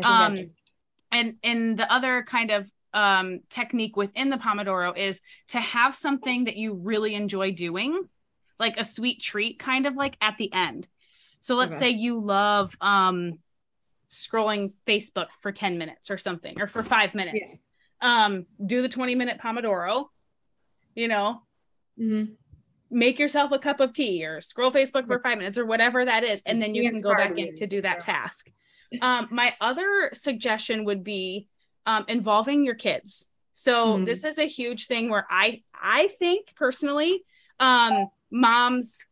um, 0.04 0.50
and 1.10 1.34
and 1.42 1.78
the 1.78 1.90
other 1.92 2.24
kind 2.26 2.50
of 2.50 2.70
um, 2.94 3.40
technique 3.48 3.96
within 3.96 4.28
the 4.28 4.36
pomodoro 4.36 4.96
is 4.96 5.20
to 5.48 5.60
have 5.60 5.94
something 5.94 6.44
that 6.44 6.56
you 6.56 6.74
really 6.74 7.14
enjoy 7.14 7.50
doing 7.52 8.02
like 8.58 8.76
a 8.78 8.84
sweet 8.84 9.20
treat 9.20 9.58
kind 9.58 9.86
of 9.86 9.96
like 9.96 10.16
at 10.20 10.36
the 10.38 10.52
end 10.52 10.86
so 11.40 11.56
let's 11.56 11.72
Okay. 11.72 11.78
say 11.78 11.90
you 11.90 12.20
love 12.20 12.76
um 12.80 13.38
scrolling 14.10 14.72
facebook 14.86 15.28
for 15.40 15.50
10 15.50 15.78
minutes 15.78 16.10
or 16.10 16.18
something 16.18 16.60
or 16.60 16.66
for 16.66 16.82
five 16.82 17.14
minutes 17.14 17.62
um 18.02 18.44
do 18.66 18.82
the 18.82 18.88
20 18.90 19.14
minute 19.14 19.38
pomodoro 19.42 20.04
you 20.94 21.08
know 21.08 21.42
Mhm. 21.98 22.36
make 22.90 23.18
yourself 23.18 23.52
a 23.52 23.58
cup 23.58 23.80
of 23.80 23.92
tea 23.94 24.24
or 24.24 24.40
scroll 24.42 24.70
Facebook 24.70 25.06
for 25.06 25.18
five 25.20 25.38
minutes 25.38 25.56
or 25.56 25.64
whatever 25.64 26.04
that 26.04 26.24
is, 26.24 26.42
and 26.46 26.60
then 26.60 26.74
you 26.74 26.82
can 26.90 27.00
go 27.00 27.14
back 27.14 27.38
in 27.38 27.54
to 27.56 27.66
do 27.66 27.80
that 27.82 27.96
Yeah. 28.06 28.14
task. 28.14 28.50
Um, 29.00 29.28
my 29.30 29.54
other 29.60 30.10
suggestion 30.14 30.84
would 30.84 31.02
be 31.04 31.48
um, 31.86 32.04
involving 32.08 32.64
your 32.64 32.74
kids. 32.74 33.28
So 33.52 33.98
Mhm. 33.98 34.06
this 34.06 34.24
is 34.24 34.38
a 34.38 34.46
huge 34.46 34.86
thing 34.86 35.08
where 35.10 35.26
I 35.30 35.62
I 35.74 36.08
think 36.18 36.54
personally, 36.54 37.24
um, 37.60 38.08
moms. 38.30 39.04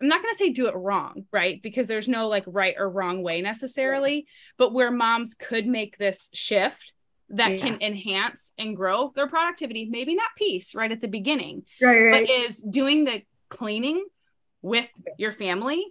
I'm 0.00 0.06
not 0.06 0.22
going 0.22 0.32
to 0.32 0.38
say 0.38 0.50
do 0.50 0.68
it 0.68 0.76
wrong, 0.76 1.26
right? 1.32 1.60
Because 1.60 1.88
there's 1.88 2.06
no 2.06 2.28
like 2.28 2.44
right 2.46 2.76
or 2.78 2.88
wrong 2.88 3.20
way 3.22 3.40
necessarily, 3.42 4.28
but 4.56 4.72
where 4.72 4.92
moms 4.92 5.34
could 5.34 5.66
make 5.66 5.98
this 5.98 6.28
shift 6.32 6.92
that 7.30 7.58
can 7.58 7.78
enhance 7.82 8.52
and 8.56 8.76
grow 8.76 9.12
their 9.16 9.26
productivity, 9.26 9.86
maybe 9.86 10.14
not 10.14 10.28
peace 10.36 10.72
right 10.74 10.92
at 10.92 11.00
the 11.00 11.08
beginning, 11.08 11.64
Right, 11.82 12.00
right. 12.00 12.26
but 12.28 12.30
is 12.30 12.62
doing 12.62 13.04
the 13.04 13.22
cleaning 13.48 14.06
with 14.62 14.88
your 15.18 15.32
family. 15.32 15.84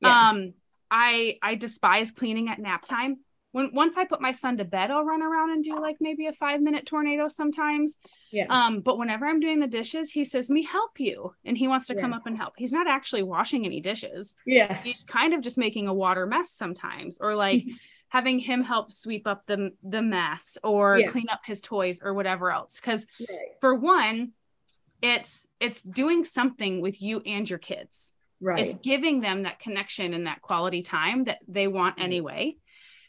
Yeah. 0.00 0.28
Um, 0.30 0.54
I 0.90 1.38
I 1.42 1.54
despise 1.54 2.10
cleaning 2.10 2.48
at 2.48 2.58
nap 2.58 2.84
time. 2.84 3.18
When 3.52 3.70
once 3.72 3.96
I 3.96 4.04
put 4.04 4.20
my 4.20 4.32
son 4.32 4.58
to 4.58 4.64
bed, 4.64 4.90
I'll 4.90 5.04
run 5.04 5.22
around 5.22 5.50
and 5.52 5.64
do 5.64 5.80
like 5.80 5.96
maybe 6.00 6.26
a 6.26 6.32
five 6.34 6.60
minute 6.60 6.84
tornado 6.86 7.28
sometimes. 7.28 7.96
yeah. 8.30 8.44
Um, 8.50 8.80
but 8.80 8.98
whenever 8.98 9.24
I'm 9.26 9.40
doing 9.40 9.58
the 9.60 9.66
dishes, 9.66 10.10
he 10.10 10.24
says, 10.26 10.50
"Me 10.50 10.62
help 10.64 11.00
you," 11.00 11.34
and 11.46 11.56
he 11.56 11.66
wants 11.66 11.86
to 11.86 11.94
come 11.94 12.12
up 12.12 12.26
and 12.26 12.36
help. 12.36 12.54
He's 12.58 12.72
not 12.72 12.86
actually 12.86 13.22
washing 13.22 13.64
any 13.64 13.80
dishes. 13.80 14.34
yeah. 14.44 14.82
He's 14.82 15.02
kind 15.04 15.32
of 15.32 15.40
just 15.40 15.56
making 15.56 15.88
a 15.88 15.94
water 15.94 16.26
mess 16.26 16.50
sometimes, 16.52 17.18
or 17.20 17.34
like 17.34 17.64
having 18.08 18.38
him 18.38 18.62
help 18.62 18.92
sweep 18.92 19.26
up 19.26 19.46
the 19.46 19.72
the 19.82 20.02
mess 20.02 20.58
or 20.62 20.98
Yeah. 20.98 21.10
clean 21.10 21.28
up 21.30 21.40
his 21.46 21.60
toys 21.62 22.00
or 22.02 22.12
whatever 22.12 22.50
else. 22.52 22.78
Because 22.80 23.06
Right. 23.18 23.56
for 23.62 23.74
one 23.74 24.32
it's 25.00 25.46
it's 25.60 25.80
doing 25.80 26.24
something 26.24 26.80
with 26.80 27.00
you 27.00 27.20
and 27.24 27.48
your 27.48 27.58
kids 27.60 28.14
Right. 28.40 28.64
it's 28.64 28.74
giving 28.74 29.20
them 29.20 29.42
that 29.42 29.58
connection 29.60 30.14
and 30.14 30.26
that 30.26 30.42
quality 30.42 30.82
time 30.82 31.24
that 31.24 31.38
they 31.48 31.66
want 31.68 31.96
Right. 31.98 32.04
anyway 32.04 32.56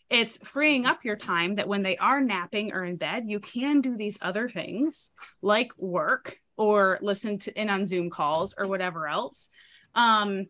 it's 0.09 0.37
freeing 0.37 0.87
up 0.87 1.05
your 1.05 1.15
time 1.15 1.55
that 1.55 1.67
when 1.67 1.83
they 1.83 1.95
are 1.97 2.19
napping 2.19 2.73
or 2.73 2.83
in 2.83 2.95
bed 2.95 3.25
you 3.27 3.39
can 3.39 3.81
do 3.81 3.95
these 3.95 4.17
other 4.21 4.49
things 4.49 5.11
like 5.41 5.71
work 5.77 6.39
or 6.57 6.97
listen 7.01 7.37
to 7.39 7.59
in 7.61 7.69
on 7.69 7.85
zoom 7.85 8.09
calls 8.09 8.55
or 8.57 8.65
whatever 8.67 9.07
else 9.07 9.49
um 9.95 10.47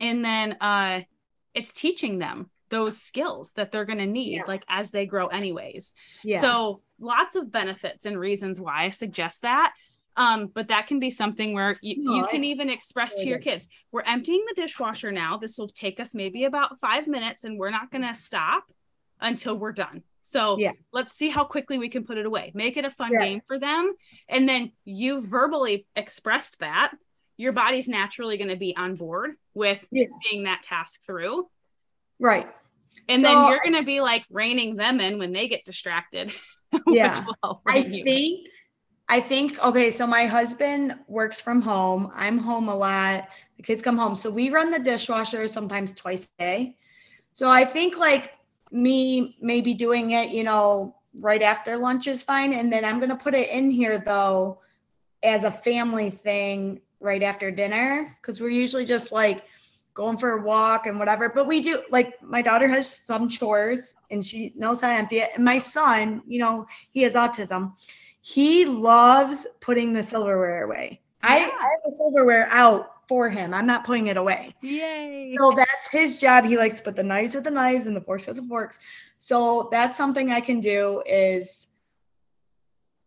and 0.00 0.24
then 0.24 0.52
uh 0.60 1.00
it's 1.54 1.72
teaching 1.72 2.18
them 2.18 2.50
those 2.70 2.96
skills 3.00 3.52
that 3.52 3.70
they're 3.70 3.84
going 3.84 3.98
to 3.98 4.06
need 4.06 4.36
Yeah. 4.36 4.42
like 4.48 4.64
as 4.68 4.90
they 4.90 5.06
grow 5.06 5.26
anyways 5.28 5.92
yeah. 6.24 6.40
so 6.40 6.80
lots 6.98 7.36
of 7.36 7.52
benefits 7.52 8.06
and 8.06 8.18
reasons 8.18 8.58
why 8.58 8.84
I 8.84 8.88
suggest 8.88 9.42
that. 9.42 9.72
Um, 10.16 10.46
but 10.46 10.68
that 10.68 10.86
can 10.86 11.00
be 11.00 11.10
something 11.10 11.54
where 11.54 11.76
you, 11.82 11.96
No, 12.04 12.16
you 12.16 12.24
I- 12.26 12.30
can 12.30 12.44
even 12.44 12.70
express 12.70 13.14
to 13.16 13.26
your 13.26 13.38
kids, 13.38 13.66
we're 13.90 14.02
emptying 14.02 14.44
the 14.48 14.60
dishwasher 14.62 15.10
now. 15.10 15.36
This 15.38 15.58
will 15.58 15.68
take 15.68 15.98
us 15.98 16.14
maybe 16.14 16.44
about 16.44 16.78
five 16.80 17.06
minutes 17.08 17.42
and 17.44 17.58
we're 17.58 17.70
not 17.70 17.90
going 17.90 18.02
to 18.06 18.14
stop 18.14 18.64
until 19.20 19.56
we're 19.56 19.72
done. 19.72 20.02
So 20.22 20.56
Yeah. 20.58 20.72
let's 20.92 21.14
see 21.14 21.28
how 21.30 21.44
quickly 21.44 21.78
we 21.78 21.88
can 21.88 22.04
put 22.04 22.16
it 22.18 22.26
away. 22.26 22.52
Make 22.54 22.76
it 22.76 22.84
a 22.84 22.90
fun 22.90 23.10
Yeah. 23.12 23.24
game 23.24 23.42
for 23.46 23.58
them. 23.58 23.92
And 24.28 24.48
then 24.48 24.72
you 24.84 25.20
verbally 25.20 25.86
expressed 25.96 26.60
that. 26.60 26.92
Your 27.36 27.52
body's 27.52 27.88
naturally 27.88 28.36
going 28.36 28.48
to 28.50 28.56
be 28.56 28.76
on 28.76 28.94
board 28.94 29.32
with 29.54 29.84
Yeah. 29.90 30.06
seeing 30.22 30.44
that 30.44 30.62
task 30.62 31.04
through. 31.04 31.48
right. 32.20 32.48
And 33.08 33.20
So 33.22 33.28
then 33.28 33.48
you're 33.50 33.60
going 33.62 33.74
to 33.74 33.82
be 33.82 34.00
like 34.00 34.24
reining 34.30 34.76
them 34.76 35.00
in 35.00 35.18
when 35.18 35.32
they 35.32 35.48
get 35.48 35.64
distracted. 35.64 36.32
Yeah. 36.88 37.18
which 37.18 37.26
will 37.26 37.36
help 37.44 37.62
I 37.66 37.76
you 37.78 38.02
think 38.04 38.48
I 39.08 39.20
think 39.20 39.58
okay, 39.62 39.90
so 39.90 40.06
my 40.06 40.26
husband 40.26 40.94
works 41.08 41.40
from 41.40 41.60
home. 41.60 42.10
I'm 42.14 42.38
home 42.38 42.68
a 42.68 42.74
lot. 42.74 43.28
The 43.56 43.62
kids 43.62 43.82
come 43.82 43.98
home. 43.98 44.16
So 44.16 44.30
we 44.30 44.50
run 44.50 44.70
the 44.70 44.78
dishwasher 44.78 45.46
sometimes 45.46 45.92
twice 45.92 46.30
a 46.38 46.42
day. 46.42 46.76
So 47.32 47.50
I 47.50 47.64
think 47.64 47.98
like 47.98 48.32
me 48.70 49.36
maybe 49.40 49.74
doing 49.74 50.12
it, 50.12 50.30
you 50.30 50.42
know, 50.42 50.96
right 51.20 51.42
after 51.42 51.76
lunch 51.76 52.06
is 52.06 52.22
fine. 52.22 52.54
And 52.54 52.72
then 52.72 52.84
I'm 52.84 52.98
gonna 52.98 53.16
put 53.16 53.34
it 53.34 53.50
in 53.50 53.70
here 53.70 53.98
though 53.98 54.60
as 55.22 55.44
a 55.44 55.50
family 55.50 56.10
thing 56.10 56.80
right 57.00 57.22
after 57.22 57.50
dinner. 57.50 58.16
Cause 58.22 58.40
we're 58.40 58.48
usually 58.48 58.86
just 58.86 59.12
like 59.12 59.44
going 59.92 60.16
for 60.16 60.30
a 60.30 60.42
walk 60.42 60.86
and 60.86 60.98
whatever. 60.98 61.28
But 61.28 61.46
we 61.46 61.60
do 61.60 61.82
like 61.90 62.20
my 62.22 62.40
daughter 62.40 62.68
has 62.68 62.90
some 62.90 63.28
chores 63.28 63.94
and 64.10 64.24
she 64.24 64.54
knows 64.56 64.80
how 64.80 64.88
to 64.88 64.94
empty 64.94 65.18
it. 65.18 65.30
And 65.34 65.44
my 65.44 65.58
son, 65.58 66.22
you 66.26 66.38
know, 66.38 66.66
he 66.90 67.02
has 67.02 67.14
autism. 67.14 67.74
He 68.26 68.64
loves 68.64 69.46
putting 69.60 69.92
the 69.92 70.02
silverware 70.02 70.64
away. 70.64 71.02
I, 71.22 71.36
I 71.36 71.40
have 71.40 71.80
the 71.84 71.94
silverware 71.94 72.48
out 72.50 73.06
for 73.06 73.28
him. 73.28 73.52
I'm 73.52 73.66
not 73.66 73.84
putting 73.84 74.06
it 74.06 74.16
away. 74.16 74.54
Yay. 74.62 75.34
So 75.36 75.52
that's 75.54 75.90
his 75.92 76.22
job. 76.22 76.46
He 76.46 76.56
likes 76.56 76.76
to 76.76 76.82
put 76.82 76.96
the 76.96 77.02
knives 77.02 77.34
with 77.34 77.44
the 77.44 77.50
knives 77.50 77.86
and 77.86 77.94
the 77.94 78.00
forks 78.00 78.26
with 78.26 78.36
the 78.36 78.42
forks. 78.44 78.78
So 79.18 79.68
that's 79.70 79.98
something 79.98 80.32
I 80.32 80.40
can 80.40 80.60
do 80.60 81.02
is 81.04 81.66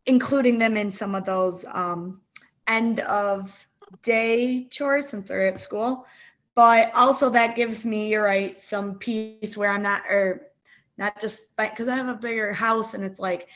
including 0.06 0.60
them 0.60 0.77
in 0.77 0.91
some 0.91 1.15
of 1.15 1.25
those 1.25 1.65
um, 1.71 2.21
end 2.67 2.99
of 2.99 3.51
day 4.03 4.65
chores 4.69 5.10
since 5.10 5.30
they're 5.30 5.47
at 5.47 5.60
school. 5.60 6.06
But 6.53 6.93
also 6.93 7.32
that 7.32 7.56
gives 7.56 7.88
me, 7.88 8.10
you're 8.10 8.23
right, 8.23 8.56
some 8.62 8.99
peace 8.99 9.58
where 9.58 9.71
I'm 9.71 9.82
not 9.82 10.03
or 10.08 10.51
not 10.95 11.19
just 11.19 11.58
because 11.58 11.88
I 11.88 11.95
have 11.95 12.08
a 12.08 12.13
bigger 12.13 12.53
house 12.53 12.93
and 12.93 13.03
it's 13.03 13.19
like 13.19 13.47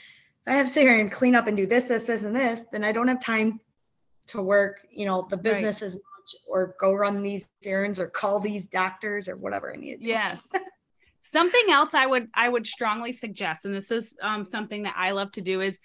I 0.48 0.54
have 0.54 0.68
to 0.68 0.72
sit 0.72 0.82
here 0.82 1.00
and 1.00 1.12
clean 1.12 1.36
up 1.36 1.48
and 1.48 1.56
do 1.56 1.66
this, 1.66 1.86
this, 1.86 2.08
this, 2.08 2.24
and 2.24 2.36
this, 2.36 2.66
then 2.72 2.84
I 2.84 2.92
don't 2.92 3.08
have 3.08 3.20
time 3.20 3.60
to 4.28 4.42
work, 4.42 4.80
you 4.92 5.06
know, 5.06 5.28
the 5.30 5.38
business 5.38 5.82
as 5.82 5.96
much 5.96 6.36
or 6.48 6.76
go 6.80 6.94
run 6.94 7.22
these 7.22 7.50
errands 7.64 8.00
or 8.00 8.08
call 8.08 8.40
these 8.40 8.68
doctors 8.68 9.30
or 9.30 9.36
whatever 9.36 9.74
I 9.74 9.78
need. 9.78 9.98
Yes. 10.02 10.52
something 11.22 11.66
else 11.70 11.94
I 11.94 12.06
would 12.06 12.28
I 12.34 12.50
would 12.50 12.66
strongly 12.66 13.12
suggest, 13.12 13.66
and 13.66 13.74
this 13.74 13.92
is 13.92 14.16
um, 14.22 14.46
something 14.46 14.84
that 14.84 14.96
I 14.98 15.12
love 15.12 15.32
to 15.34 15.42
do 15.42 15.62
is 15.62 15.80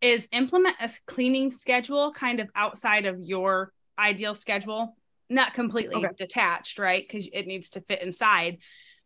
is 0.00 0.26
implement 0.32 0.76
a 0.80 0.90
cleaning 1.06 1.52
schedule 1.52 2.12
kind 2.12 2.40
of 2.40 2.48
outside 2.54 3.06
of 3.06 3.20
your 3.20 3.72
ideal 3.98 4.34
schedule, 4.34 4.96
not 5.28 5.54
completely 5.54 5.96
Okay. 5.96 6.14
detached, 6.16 6.78
right? 6.78 7.06
Because 7.06 7.28
it 7.32 7.46
needs 7.46 7.70
to 7.70 7.80
fit 7.80 8.02
inside, 8.02 8.58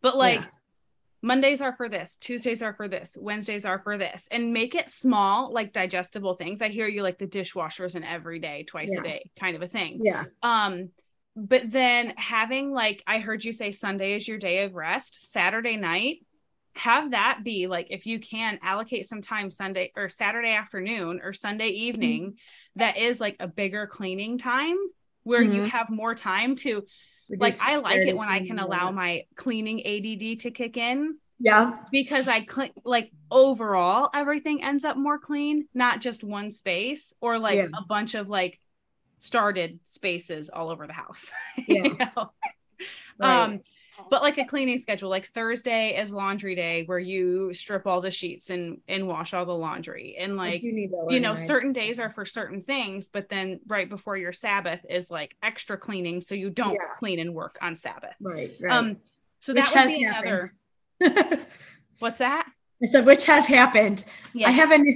but 0.02 0.16
like. 0.16 0.40
Yeah. 0.40 0.46
Mondays 1.24 1.62
are 1.62 1.74
for 1.74 1.88
this, 1.88 2.16
Tuesdays 2.16 2.62
are 2.62 2.74
for 2.74 2.86
this, 2.86 3.16
Wednesdays 3.18 3.64
are 3.64 3.78
for 3.78 3.96
this, 3.96 4.28
and 4.30 4.52
make 4.52 4.74
it 4.74 4.90
small, 4.90 5.50
like 5.50 5.72
digestible 5.72 6.34
things. 6.34 6.60
I 6.60 6.68
hear 6.68 6.86
you 6.86 7.02
like 7.02 7.16
the 7.16 7.26
dishwashers 7.26 7.94
and 7.94 8.04
every 8.04 8.38
day, 8.40 8.64
twice 8.64 8.90
Yeah. 8.92 9.00
a 9.00 9.02
day 9.04 9.30
kind 9.40 9.56
of 9.56 9.62
a 9.62 9.68
thing 9.68 10.00
Yeah. 10.02 10.24
um 10.42 10.90
but 11.34 11.68
then 11.70 12.12
having 12.16 12.72
like 12.72 13.02
i 13.06 13.18
heard 13.18 13.42
you 13.42 13.52
say 13.52 13.72
sunday 13.72 14.14
is 14.14 14.28
your 14.28 14.38
day 14.38 14.62
of 14.64 14.74
rest 14.74 15.32
saturday 15.32 15.76
night 15.76 16.18
have 16.76 17.10
that 17.12 17.40
be 17.42 17.66
like 17.66 17.86
if 17.90 18.04
you 18.06 18.20
can 18.20 18.58
allocate 18.62 19.08
some 19.08 19.22
time 19.22 19.50
sunday 19.50 19.90
or 19.96 20.08
saturday 20.08 20.52
afternoon 20.52 21.20
or 21.24 21.32
sunday 21.32 21.68
evening 21.68 22.34
that 22.76 22.96
is 22.98 23.20
like 23.20 23.36
a 23.40 23.48
bigger 23.48 23.86
cleaning 23.86 24.36
time 24.38 24.76
where 25.24 25.42
you 25.42 25.62
Mhm. 25.62 25.70
have 25.70 25.88
more 25.90 26.14
time 26.14 26.54
to 26.56 26.84
like 27.28 27.54
i 27.62 27.76
like 27.76 28.06
it 28.06 28.16
when 28.16 28.28
i 28.28 28.44
can 28.46 28.58
allow 28.58 28.90
my 28.90 29.24
cleaning 29.36 29.80
ADD 29.86 30.40
to 30.40 30.50
kick 30.50 30.76
in 30.76 31.16
Yeah. 31.40 31.78
because 31.90 32.28
I 32.28 32.40
clean 32.40 32.70
like 32.84 33.10
overall 33.30 34.10
everything 34.14 34.62
ends 34.62 34.84
up 34.84 34.96
more 34.96 35.18
clean, 35.18 35.66
not 35.74 36.00
just 36.00 36.22
one 36.22 36.50
space 36.50 37.12
or 37.20 37.38
like 37.38 37.56
Yeah. 37.56 37.68
a 37.76 37.82
bunch 37.82 38.14
of 38.14 38.28
like 38.28 38.60
started 39.18 39.80
spaces 39.84 40.48
all 40.50 40.70
over 40.70 40.86
the 40.86 40.92
house. 40.92 41.30
Yeah. 41.66 41.82
you 41.84 41.96
know? 41.98 42.32
Right. 43.18 43.42
Um 43.42 43.60
but 44.10 44.22
like 44.22 44.38
a 44.38 44.44
cleaning 44.44 44.78
schedule, 44.78 45.08
like 45.10 45.26
Thursday 45.26 45.96
is 46.00 46.12
laundry 46.12 46.54
day 46.54 46.84
where 46.86 46.98
you 46.98 47.52
strip 47.54 47.86
all 47.86 48.00
the 48.00 48.10
sheets 48.10 48.50
and 48.50 48.78
and 48.88 49.06
wash 49.06 49.34
all 49.34 49.44
the 49.46 49.54
laundry. 49.54 50.16
And 50.18 50.36
like 50.36 50.60
to 50.62 50.66
you 50.66 50.88
know, 51.20 51.30
organize. 51.30 51.46
certain 51.46 51.72
days 51.72 52.00
are 52.00 52.10
for 52.10 52.24
certain 52.24 52.62
things, 52.62 53.08
but 53.08 53.28
then 53.28 53.60
right 53.66 53.88
before 53.88 54.16
your 54.16 54.32
Sabbath 54.32 54.80
is 54.88 55.10
like 55.10 55.36
extra 55.42 55.76
cleaning 55.76 56.20
so 56.20 56.34
you 56.34 56.50
don't 56.50 56.72
Yeah. 56.74 56.94
clean 56.98 57.18
and 57.18 57.34
work 57.34 57.56
on 57.62 57.76
Sabbath. 57.76 58.14
Right. 58.20 58.52
Right. 58.60 58.72
Um 58.72 58.96
so 59.40 59.52
Which 59.52 59.64
that 59.70 59.86
would 59.88 59.94
be 59.96 60.02
happened. 60.04 60.50
another 61.00 61.46
what's 61.98 62.18
that? 62.18 62.48
I 62.82 62.86
said, 62.86 63.06
which 63.06 63.24
has 63.26 63.46
happened. 63.46 64.04
Yeah. 64.32 64.48
I 64.48 64.50
haven't. 64.50 64.88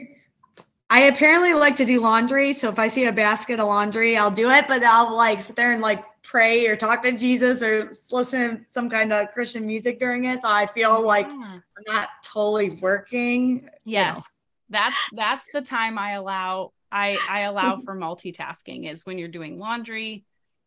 I 0.90 1.02
apparently 1.02 1.52
like 1.54 1.76
to 1.76 1.84
do 1.84 2.00
laundry. 2.00 2.52
So 2.54 2.68
if 2.70 2.78
I 2.78 2.88
see 2.88 3.04
a 3.04 3.12
basket 3.12 3.60
of 3.60 3.66
laundry, 3.66 4.16
I'll 4.16 4.30
do 4.30 4.50
it, 4.50 4.66
but 4.68 4.82
I'll 4.82 5.14
like 5.14 5.40
sit 5.42 5.54
there 5.56 5.72
and 5.72 5.82
like 5.82 6.02
pray 6.28 6.66
or 6.66 6.76
talk 6.76 7.02
to 7.02 7.12
Jesus 7.12 7.62
or 7.62 7.90
listen 8.12 8.58
to 8.58 8.64
some 8.70 8.90
kind 8.90 9.12
of 9.12 9.32
Christian 9.32 9.66
music 9.66 9.98
during 9.98 10.24
it. 10.24 10.42
So 10.42 10.48
I 10.48 10.66
feel 10.66 11.00
like 11.02 11.26
I'm 11.26 11.62
not 11.86 12.08
totally 12.22 12.70
working. 12.70 13.68
yes 13.84 14.36
that's 14.70 15.08
that's 15.12 15.46
the 15.54 15.62
time 15.62 15.98
i 15.98 16.12
allow 16.12 16.72
i 16.92 17.18
i 17.26 17.40
allow 17.40 17.76
for 17.84 17.96
multitasking 17.96 18.90
is 18.90 19.06
when 19.06 19.16
you're 19.16 19.28
doing 19.28 19.58
laundry 19.58 20.24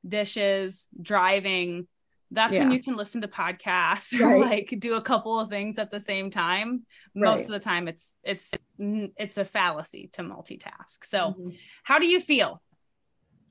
dishes 0.08 0.88
driving 1.00 1.88
that's 2.32 2.58
when 2.58 2.72
you 2.72 2.82
can 2.82 2.96
listen 2.96 3.22
to 3.22 3.28
podcasts 3.28 4.20
or 4.20 4.40
like 4.40 4.74
do 4.80 4.96
a 4.96 5.02
couple 5.02 5.40
of 5.40 5.50
things 5.50 5.78
at 5.78 5.92
the 5.92 6.00
same 6.00 6.32
time 6.32 6.84
most 7.14 7.42
Right. 7.42 7.50
of 7.50 7.54
the 7.54 7.60
time 7.60 7.88
it's 7.88 8.16
it's 8.24 8.52
it's 8.80 9.38
a 9.38 9.46
fallacy 9.46 10.10
to 10.14 10.24
multitask 10.24 11.04
so 11.04 11.36
Mhm. 11.38 11.56
how 11.84 12.00
do 12.00 12.08
you 12.08 12.20
feel 12.20 12.62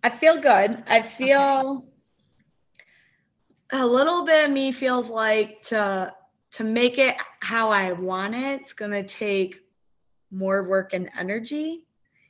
I 0.02 0.08
feel 0.08 0.40
good. 0.40 0.82
I 0.88 1.02
feel 1.02 1.84
a 3.72 3.86
little 3.86 4.24
bit 4.24 4.46
of 4.46 4.50
me 4.50 4.72
feels 4.72 5.10
like 5.10 5.62
to 5.62 6.12
to 6.52 6.64
make 6.64 6.98
it 6.98 7.16
how 7.40 7.70
I 7.70 7.92
want 7.92 8.34
it, 8.34 8.60
it's 8.60 8.72
gonna 8.72 9.04
take 9.04 9.60
more 10.30 10.68
work 10.68 10.92
and 10.92 11.10
energy. 11.18 11.84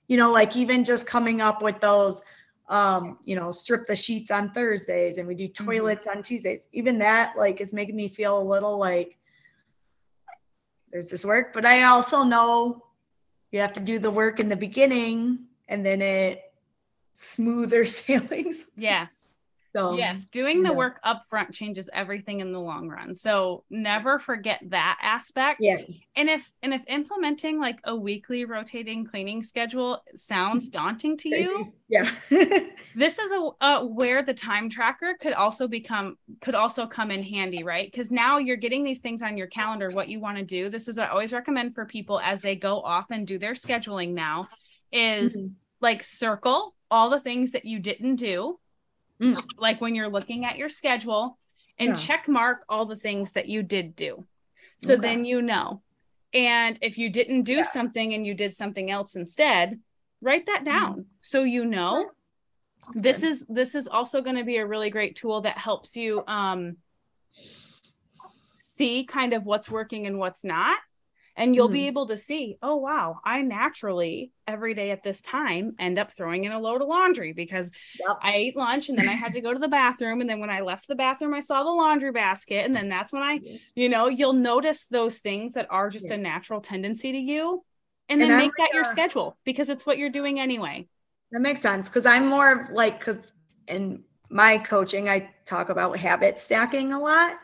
You 0.09 0.17
know, 0.17 0.31
like 0.31 0.57
even 0.57 0.85
just 0.85 1.07
coming 1.07 1.41
up 1.41 1.63
with 1.63 1.81
those 1.81 2.23
um, 2.69 3.19
you 3.25 3.35
know, 3.35 3.51
strip 3.51 3.87
the 3.87 3.97
sheets 3.97 4.31
on 4.31 4.53
Thursdays 4.53 5.19
and 5.19 5.27
we 5.27 5.35
do 5.35 5.49
toilets 5.49 6.07
on 6.07 6.23
Tuesdays. 6.23 6.69
Even 6.73 6.99
that 6.99 7.37
like 7.37 7.61
is 7.61 7.73
making 7.73 7.97
me 7.97 8.07
feel 8.07 8.41
a 8.41 8.43
little 8.43 8.79
like 8.79 9.19
there's 10.93 11.09
this 11.09 11.25
work, 11.25 11.53
but 11.53 11.67
I 11.67 11.85
also 11.85 12.23
know 12.23 12.85
you 13.51 13.61
have 13.61 13.73
to 13.75 13.81
do 13.81 13.99
the 13.99 14.11
work 14.11 14.39
in 14.39 14.49
the 14.49 14.57
beginning 14.57 15.47
and 15.69 15.85
then 15.85 16.01
it 16.01 16.43
smoother 17.15 17.85
sailings. 17.85 18.67
yes 18.77 19.39
So 19.75 19.97
yes 19.97 20.25
doing 20.25 20.63
the 20.63 20.71
yeah. 20.71 20.77
work 20.77 21.01
up 21.05 21.23
front 21.29 21.53
changes 21.53 21.89
everything 21.93 22.41
in 22.41 22.53
the 22.53 22.61
long 22.61 22.89
run. 22.89 23.15
So 23.15 23.65
never 23.71 24.19
forget 24.19 24.61
that 24.69 24.99
aspect. 25.03 25.61
Yeah, 25.61 25.79
and 26.17 26.29
if 26.29 26.51
and 26.63 26.75
if 26.75 26.83
implementing 26.89 27.61
like 27.61 27.79
a 27.85 27.95
weekly 27.95 28.45
rotating 28.45 29.05
cleaning 29.05 29.43
schedule 29.43 30.03
sounds 30.15 30.69
daunting 30.71 31.17
to 31.19 31.29
you 31.29 31.73
yeah, 31.89 32.09
this 32.95 33.19
is 33.19 33.31
a 33.33 33.51
uh, 33.61 33.85
where 33.85 34.23
the 34.23 34.35
time 34.35 34.69
tracker 34.69 35.17
could 35.21 35.33
also 35.33 35.67
become 35.67 36.17
could 36.41 36.55
also 36.55 36.87
come 36.87 37.11
in 37.11 37.23
handy 37.23 37.63
right? 37.65 37.91
Because 37.91 38.11
now 38.13 38.39
you're 38.39 38.57
getting 38.57 38.85
these 38.85 39.01
things 39.01 39.23
on 39.23 39.37
your 39.37 39.49
calendar 39.49 39.91
what 39.91 40.09
you 40.09 40.21
want 40.21 40.39
to 40.39 40.45
do. 40.45 40.69
This 40.71 40.87
is 40.89 40.99
what 40.99 41.09
i 41.09 41.11
always 41.11 41.33
recommend 41.33 41.75
for 41.75 41.85
people 41.85 42.21
as 42.21 42.43
they 42.43 42.57
go 42.57 42.81
off 42.81 43.07
and 43.11 43.27
do 43.27 43.39
their 43.39 43.55
scheduling 43.55 44.11
now 44.11 44.49
is 44.93 45.37
Mhm. 45.39 45.55
like 45.81 46.05
circle 46.05 46.77
all 46.91 47.11
the 47.11 47.21
things 47.21 47.53
that 47.53 47.65
you 47.65 47.81
didn't 47.81 48.17
do 48.17 48.60
Mm. 49.21 49.39
like 49.59 49.81
when 49.81 49.95
you're 49.95 50.09
looking 50.09 50.45
at 50.47 50.57
your 50.57 50.69
schedule 50.71 51.39
and 51.79 51.91
Yeah. 51.91 51.97
check 51.97 52.27
mark 52.29 52.65
all 52.69 52.87
the 52.87 52.97
things 52.97 53.33
that 53.33 53.49
you 53.49 53.63
did 53.63 53.95
do 53.95 54.27
so 54.79 54.95
Okay. 54.95 55.03
then 55.03 55.25
you 55.27 55.43
know 55.43 55.83
and 56.33 56.79
if 56.81 56.97
you 56.97 57.11
didn't 57.11 57.43
do 57.43 57.57
Yeah. 57.57 57.63
something 57.65 58.15
and 58.15 58.27
you 58.27 58.35
did 58.35 58.55
something 58.55 58.91
else 58.91 59.17
instead 59.17 59.79
write 60.23 60.47
that 60.47 60.65
down 60.65 61.07
so 61.21 61.43
you 61.43 61.65
know 61.67 62.11
this 62.95 63.23
is 63.23 63.45
this 63.49 63.75
is 63.75 63.87
also 63.87 64.23
going 64.23 64.37
to 64.37 64.45
be 64.45 64.57
a 64.57 64.67
really 64.67 64.91
great 64.91 65.17
tool 65.17 65.43
that 65.43 65.59
helps 65.59 65.97
you 65.97 66.25
um 66.27 66.77
see 68.59 69.05
kind 69.05 69.33
of 69.33 69.45
what's 69.45 69.71
working 69.71 70.07
and 70.07 70.19
what's 70.19 70.45
not 70.45 70.79
and 71.41 71.57
you'll 71.57 71.71
be 71.71 71.87
Mhm. 71.87 71.89
able 71.89 72.07
to 72.09 72.19
see 72.19 72.59
oh 72.63 72.77
wow 72.77 73.21
i 73.25 73.43
naturally 73.43 74.33
every 74.49 74.75
day 74.75 74.93
at 74.93 75.03
this 75.05 75.23
time 75.23 75.75
end 75.81 75.99
up 75.99 76.13
throwing 76.13 76.45
in 76.45 76.53
a 76.53 76.61
load 76.61 76.83
of 76.83 76.89
laundry 76.89 77.33
because 77.35 77.73
Yep. 77.99 78.19
i 78.23 78.35
ate 78.35 78.57
lunch 78.57 78.89
and 78.91 78.99
then 78.99 79.09
i 79.09 79.15
had 79.15 79.35
to 79.35 79.43
go 79.43 79.53
to 79.53 79.59
the 79.61 79.69
bathroom 79.69 80.21
and 80.21 80.31
then 80.31 80.41
when 80.41 80.51
i 80.51 80.61
left 80.61 80.89
the 80.89 80.97
bathroom 80.97 81.35
i 81.35 81.41
saw 81.41 81.65
the 81.65 81.71
laundry 81.71 82.13
basket 82.13 82.65
and 82.67 82.77
then 82.77 82.89
that's 82.89 83.13
when 83.13 83.23
i 83.25 83.41
you 83.75 83.89
know 83.89 84.09
you'll 84.09 84.35
notice 84.35 84.87
those 84.87 85.19
things 85.19 85.55
that 85.55 85.69
are 85.71 85.91
just 85.91 86.11
Yeah. 86.11 86.13
a 86.13 86.19
natural 86.19 86.61
tendency 86.61 87.13
to 87.13 87.19
you 87.19 87.65
and 88.09 88.21
And 88.21 88.31
then 88.31 88.37
I'm 88.37 88.37
make 88.37 88.57
that 88.57 88.73
like 88.73 88.75
your 88.75 88.85
schedule 88.85 89.39
because 89.45 89.69
it's 89.71 89.87
what 89.87 89.99
you're 89.99 90.11
doing 90.11 90.41
anyway 90.41 90.87
that 91.33 91.41
makes 91.41 91.61
sense 91.61 91.89
because 91.89 92.07
I'm 92.07 92.27
more 92.27 92.69
like 92.73 92.99
because 92.99 93.33
in 93.69 94.03
my 94.31 94.59
coaching 94.59 95.09
I 95.09 95.31
talk 95.45 95.69
about 95.71 95.97
habit 95.97 96.39
stacking 96.41 96.93
a 96.93 97.01
lot. 97.01 97.39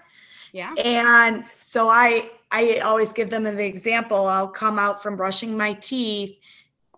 yeah 0.53 0.77
And 0.77 1.45
so 1.61 1.89
I 1.89 2.31
I 2.51 2.79
always 2.79 3.13
give 3.13 3.31
them 3.31 3.47
an 3.47 3.59
example. 3.59 4.27
I'll 4.27 4.49
come 4.49 4.79
out 4.79 5.03
from 5.03 5.17
brushing 5.17 5.57
my 5.57 5.73
teeth 5.75 6.37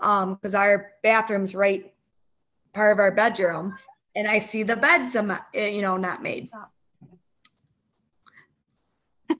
um 0.00 0.34
because 0.34 0.54
our 0.54 0.92
bathroom's 1.02 1.54
right 1.54 1.92
part 2.72 2.92
of 2.92 3.00
our 3.00 3.10
bedroom 3.10 3.76
and 4.14 4.28
I 4.28 4.38
see 4.38 4.62
the 4.62 4.76
beds 4.76 5.16
um, 5.16 5.36
eh, 5.54 5.68
you 5.68 5.82
know 5.82 5.96
not 5.96 6.22
made. 6.22 6.50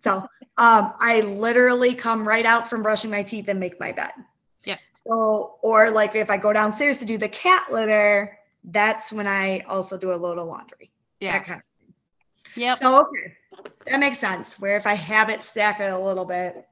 So 0.03 0.17
um 0.57 0.93
I 1.01 1.21
literally 1.21 1.95
come 1.95 2.27
right 2.27 2.45
out 2.47 2.69
from 2.69 2.83
brushing 2.83 3.11
my 3.11 3.23
teeth 3.23 3.49
and 3.49 3.61
make 3.61 3.79
my 3.79 3.93
bed. 3.93 4.13
Yeah. 4.65 4.79
So 5.07 5.59
or 5.63 5.91
like 5.91 6.15
if 6.15 6.31
I 6.31 6.37
go 6.37 6.53
downstairs 6.53 6.99
to 6.99 7.05
do 7.05 7.19
the 7.19 7.29
cat 7.29 7.71
litter, 7.71 8.39
that's 8.65 9.13
when 9.13 9.27
I 9.27 9.61
also 9.61 9.97
do 9.97 10.13
a 10.13 10.17
load 10.17 10.39
of 10.39 10.47
laundry. 10.47 10.91
yeah 11.21 11.39
kind 11.39 11.61
yep 12.57 12.79
So 12.79 13.03
okay, 13.03 13.35
that 13.91 14.01
makes 14.01 14.19
sense. 14.19 14.59
Where 14.59 14.77
if 14.77 14.87
I 14.87 14.95
habit 14.95 15.43
stack 15.43 15.81
it 15.81 15.93
a 15.93 15.99
little 15.99 16.25
bit, 16.25 16.65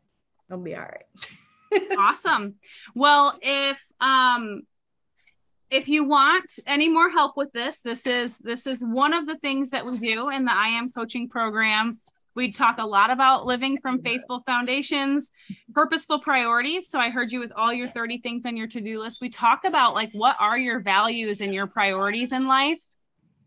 it'll 0.48 0.62
be 0.62 0.74
all 0.74 0.82
right. 0.82 1.04
awesome 1.98 2.54
well 2.94 3.36
if 3.42 3.82
um 4.00 4.62
if 5.70 5.88
you 5.88 6.04
want 6.04 6.58
any 6.66 6.88
more 6.88 7.10
help 7.10 7.36
with 7.36 7.52
this, 7.52 7.80
this 7.80 8.06
is 8.06 8.38
this 8.38 8.66
is 8.66 8.84
one 8.84 9.12
of 9.12 9.26
the 9.26 9.36
things 9.38 9.70
that 9.70 9.84
we 9.84 9.98
do 9.98 10.28
in 10.30 10.44
the 10.44 10.52
I 10.52 10.68
am 10.68 10.92
coaching 10.92 11.28
program. 11.28 11.98
We 12.34 12.52
talk 12.52 12.76
a 12.78 12.86
lot 12.86 13.10
about 13.10 13.46
living 13.46 13.78
from 13.80 14.02
faithful 14.02 14.42
foundations, 14.44 15.30
purposeful 15.72 16.20
priorities. 16.20 16.88
So 16.88 16.98
I 16.98 17.08
heard 17.08 17.32
you 17.32 17.40
with 17.40 17.50
all 17.56 17.72
your 17.72 17.88
30 17.88 18.18
things 18.18 18.44
on 18.44 18.58
your 18.58 18.66
to-do 18.66 19.00
list. 19.00 19.22
We 19.22 19.30
talk 19.30 19.64
about 19.64 19.94
like 19.94 20.10
what 20.12 20.36
are 20.38 20.58
your 20.58 20.80
values 20.80 21.40
and 21.40 21.54
your 21.54 21.66
priorities 21.66 22.32
in 22.32 22.46
life 22.46 22.78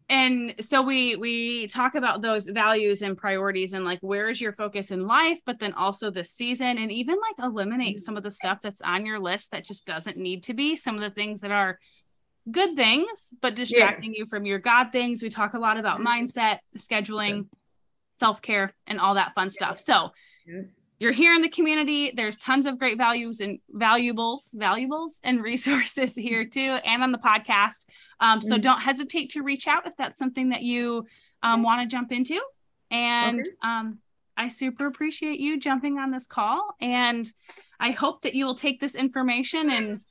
and 0.10 0.56
so 0.60 0.82
we 0.82 1.16
we 1.16 1.68
talk 1.68 1.94
about 1.94 2.22
those 2.22 2.48
values 2.48 3.04
and 3.04 3.16
priorities 3.16 3.74
and 3.74 3.86
like 3.86 4.00
where 4.02 4.30
is 4.30 4.42
your 4.42 4.52
focus 4.54 4.90
in 4.90 5.06
life 5.06 5.38
but 5.46 5.60
then 5.60 5.74
also 5.74 6.10
the 6.10 6.24
season 6.24 6.80
and 6.80 6.92
even 6.92 7.16
like 7.16 7.46
eliminate 7.46 8.00
some 8.00 8.18
of 8.18 8.24
the 8.24 8.32
stuff 8.32 8.60
that's 8.62 8.82
on 8.82 9.06
your 9.06 9.20
list 9.20 9.52
that 9.52 9.66
just 9.66 9.86
doesn't 9.86 10.18
need 10.18 10.44
to 10.44 10.54
be. 10.54 10.76
Some 10.76 10.96
of 10.96 11.02
the 11.02 11.12
things 11.12 11.42
that 11.42 11.52
are 11.52 11.80
good 12.50 12.76
things 12.76 13.32
but 13.42 13.56
distracting 13.56 14.14
yeah. 14.14 14.20
you 14.20 14.26
from 14.26 14.46
your 14.46 14.58
god 14.58 14.92
things. 14.92 15.22
We 15.22 15.30
talk 15.30 15.54
a 15.54 15.60
lot 15.60 15.78
about 15.78 16.00
mindset 16.00 16.60
scheduling 16.78 17.48
self-care 18.18 18.74
and 18.88 19.00
all 19.00 19.14
that 19.14 19.34
fun 19.36 19.52
stuff. 19.52 19.78
So 19.78 20.10
you're 21.00 21.14
here 21.14 21.34
in 21.34 21.42
the 21.42 21.50
community. 21.50 22.12
There's 22.14 22.38
tons 22.38 22.66
of 22.66 22.78
great 22.78 22.98
values 22.98 23.40
and 23.40 23.60
valuables, 23.70 24.50
valuables 24.54 25.20
and 25.24 25.42
resources 25.44 26.16
here 26.16 26.46
too, 26.46 26.78
and 26.84 27.02
on 27.02 27.12
the 27.12 27.18
podcast. 27.18 27.86
Um, 28.20 28.42
so 28.42 28.56
mm-hmm. 28.56 28.62
don't 28.62 28.82
hesitate 28.82 29.32
to 29.32 29.42
reach 29.42 29.68
out 29.68 29.88
if 29.88 29.96
that's 29.98 30.20
something 30.20 30.50
that 30.50 30.62
you 30.62 31.06
um, 31.42 31.64
want 31.64 31.82
to 31.82 31.94
jump 31.94 32.12
into. 32.12 32.40
And 32.92 33.42
okay. 33.42 33.50
um, 33.64 34.00
I 34.36 34.50
super 34.50 34.88
appreciate 34.88 35.40
you 35.40 35.60
jumping 35.60 35.98
on 35.98 36.12
this 36.12 36.28
call. 36.28 36.76
And 36.82 37.32
I 37.80 37.92
hope 37.92 38.24
that 38.24 38.36
you 38.36 38.46
will 38.46 38.56
take 38.56 38.82
this 38.82 38.96
information 38.96 39.70
and 39.70 40.02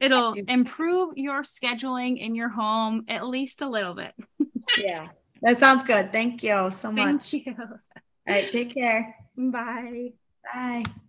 it'll 0.00 0.32
improve 0.32 1.16
your 1.16 1.42
scheduling 1.42 2.18
in 2.18 2.34
your 2.34 2.50
home 2.50 3.04
at 3.08 3.26
least 3.26 3.62
a 3.62 3.68
little 3.68 3.94
bit. 3.94 4.12
yeah, 4.78 5.08
that 5.42 5.58
sounds 5.58 5.84
good. 5.84 6.12
Thank 6.12 6.42
you 6.42 6.70
so 6.70 6.92
much. 6.92 7.30
Thank 7.30 7.46
you. 7.46 7.54
All 7.58 8.34
right, 8.34 8.50
take 8.50 8.74
care. 8.74 9.16
Bye. 9.36 10.12
Bye. 10.52 11.03